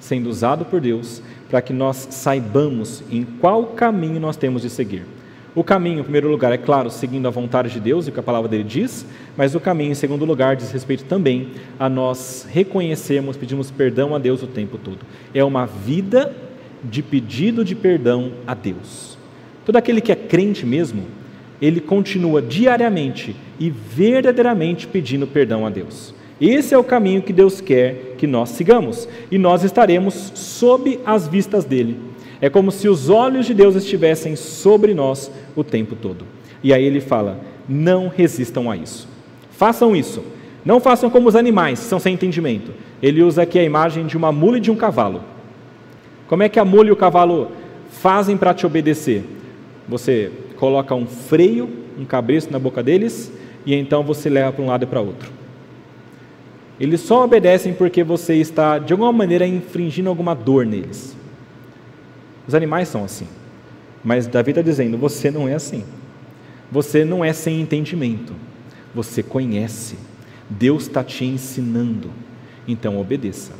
[0.00, 5.04] sendo usado por Deus para que nós saibamos em qual caminho nós temos de seguir.
[5.54, 8.20] O caminho, em primeiro lugar, é claro, seguindo a vontade de Deus e o que
[8.20, 9.04] a palavra dele diz,
[9.36, 11.48] mas o caminho, em segundo lugar, diz respeito também
[11.78, 14.98] a nós reconhecermos, pedimos perdão a Deus o tempo todo.
[15.34, 16.32] É uma vida
[16.84, 19.18] de pedido de perdão a Deus.
[19.66, 21.04] Todo aquele que é crente mesmo,
[21.60, 26.14] ele continua diariamente e verdadeiramente pedindo perdão a Deus.
[26.40, 31.28] Esse é o caminho que Deus quer que nós sigamos, e nós estaremos sob as
[31.28, 32.10] vistas dele
[32.40, 36.24] é como se os olhos de Deus estivessem sobre nós o tempo todo.
[36.62, 37.38] E aí ele fala:
[37.68, 39.06] não resistam a isso.
[39.50, 40.24] Façam isso.
[40.64, 42.72] Não façam como os animais, são sem entendimento.
[43.02, 45.22] Ele usa aqui a imagem de uma mula e de um cavalo.
[46.28, 47.50] Como é que a mula e o cavalo
[47.90, 49.24] fazem para te obedecer?
[49.88, 51.68] Você coloca um freio,
[51.98, 53.32] um cabresto na boca deles,
[53.64, 55.39] e então você leva para um lado e para outro.
[56.80, 61.14] Eles só obedecem porque você está, de alguma maneira, infringindo alguma dor neles.
[62.48, 63.28] Os animais são assim.
[64.02, 65.84] Mas Davi está dizendo: você não é assim.
[66.72, 68.32] Você não é sem entendimento.
[68.94, 69.96] Você conhece.
[70.48, 72.10] Deus está te ensinando.
[72.66, 73.52] Então obedeça.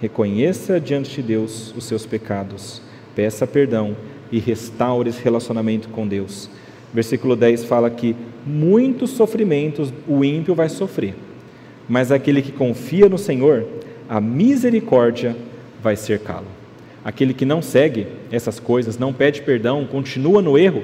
[0.00, 2.80] Reconheça diante de Deus os seus pecados.
[3.16, 3.96] Peça perdão
[4.30, 6.48] e restaure esse relacionamento com Deus.
[6.94, 8.14] Versículo 10 fala que
[8.46, 11.14] muitos sofrimentos o ímpio vai sofrer,
[11.88, 13.66] mas aquele que confia no Senhor,
[14.08, 15.34] a misericórdia
[15.82, 16.46] vai cercá-lo.
[17.04, 20.82] Aquele que não segue essas coisas, não pede perdão, continua no erro,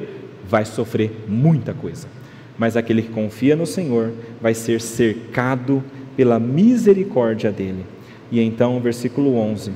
[0.48, 2.08] vai sofrer muita coisa.
[2.56, 5.82] Mas aquele que confia no Senhor vai ser cercado
[6.16, 7.84] pela misericórdia dele.
[8.30, 9.72] E então, versículo 11,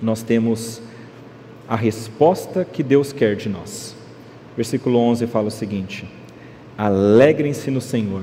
[0.00, 0.80] nós temos
[1.66, 3.96] a resposta que Deus quer de nós.
[4.54, 6.06] Versículo 11 fala o seguinte:
[6.76, 8.22] Alegrem-se no Senhor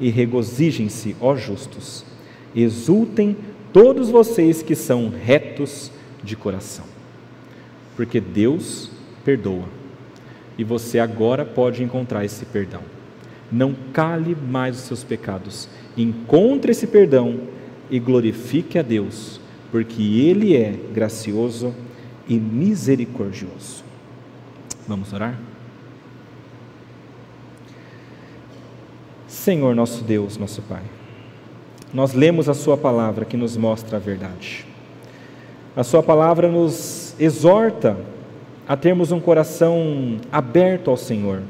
[0.00, 2.04] e regozijem-se, ó justos,
[2.54, 3.36] exultem
[3.72, 5.90] todos vocês que são retos
[6.22, 6.84] de coração.
[7.94, 8.90] Porque Deus
[9.24, 9.64] perdoa.
[10.58, 12.82] E você agora pode encontrar esse perdão.
[13.50, 15.68] Não cale mais os seus pecados.
[15.96, 17.40] Encontre esse perdão
[17.90, 19.40] e glorifique a Deus,
[19.70, 21.74] porque Ele é gracioso
[22.28, 23.84] e misericordioso.
[24.88, 25.38] Vamos orar?
[29.46, 30.82] Senhor nosso Deus, nosso Pai,
[31.94, 34.66] nós lemos a Sua palavra que nos mostra a verdade.
[35.76, 37.96] A Sua palavra nos exorta
[38.66, 41.42] a termos um coração aberto ao Senhor,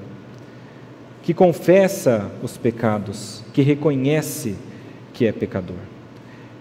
[1.23, 4.57] que confessa os pecados, que reconhece
[5.15, 5.81] que é pecador.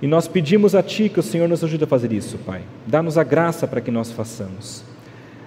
[0.01, 2.61] E nós pedimos a Ti que o Senhor nos ajude a fazer isso, Pai.
[2.87, 4.85] Dá-nos a graça para que nós façamos.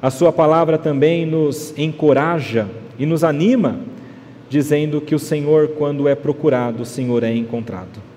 [0.02, 2.68] A Sua palavra também nos encoraja
[2.98, 3.80] e nos anima,
[4.48, 8.08] dizendo que o Senhor, quando é procurado, o Senhor é encontrado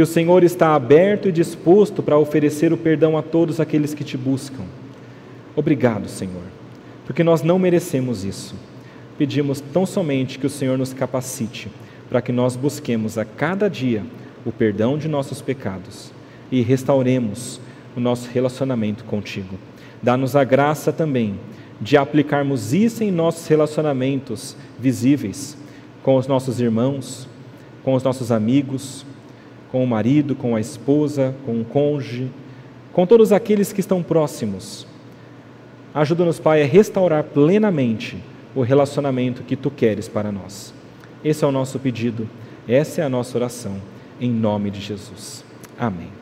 [0.00, 4.02] que o Senhor está aberto e disposto para oferecer o perdão a todos aqueles que
[4.02, 4.64] te buscam.
[5.54, 6.44] Obrigado, Senhor,
[7.04, 8.54] porque nós não merecemos isso.
[9.18, 11.68] Pedimos tão somente que o Senhor nos capacite
[12.08, 14.02] para que nós busquemos a cada dia
[14.42, 16.10] o perdão de nossos pecados
[16.50, 17.60] e restauremos
[17.94, 19.58] o nosso relacionamento contigo.
[20.02, 21.34] Dá-nos a graça também
[21.80, 25.56] de aplicarmos isso em nossos relacionamentos visíveis
[26.02, 27.28] com os nossos irmãos,
[27.82, 29.04] com os nossos amigos,
[29.70, 32.30] com o marido, com a esposa, com o cônjuge,
[32.92, 34.86] com todos aqueles que estão próximos.
[35.94, 38.16] Ajuda-nos, Pai, a restaurar plenamente
[38.54, 40.74] o relacionamento que Tu queres para nós.
[41.24, 42.28] Esse é o nosso pedido,
[42.66, 43.76] essa é a nossa oração,
[44.20, 45.44] em nome de Jesus.
[45.78, 46.19] Amém.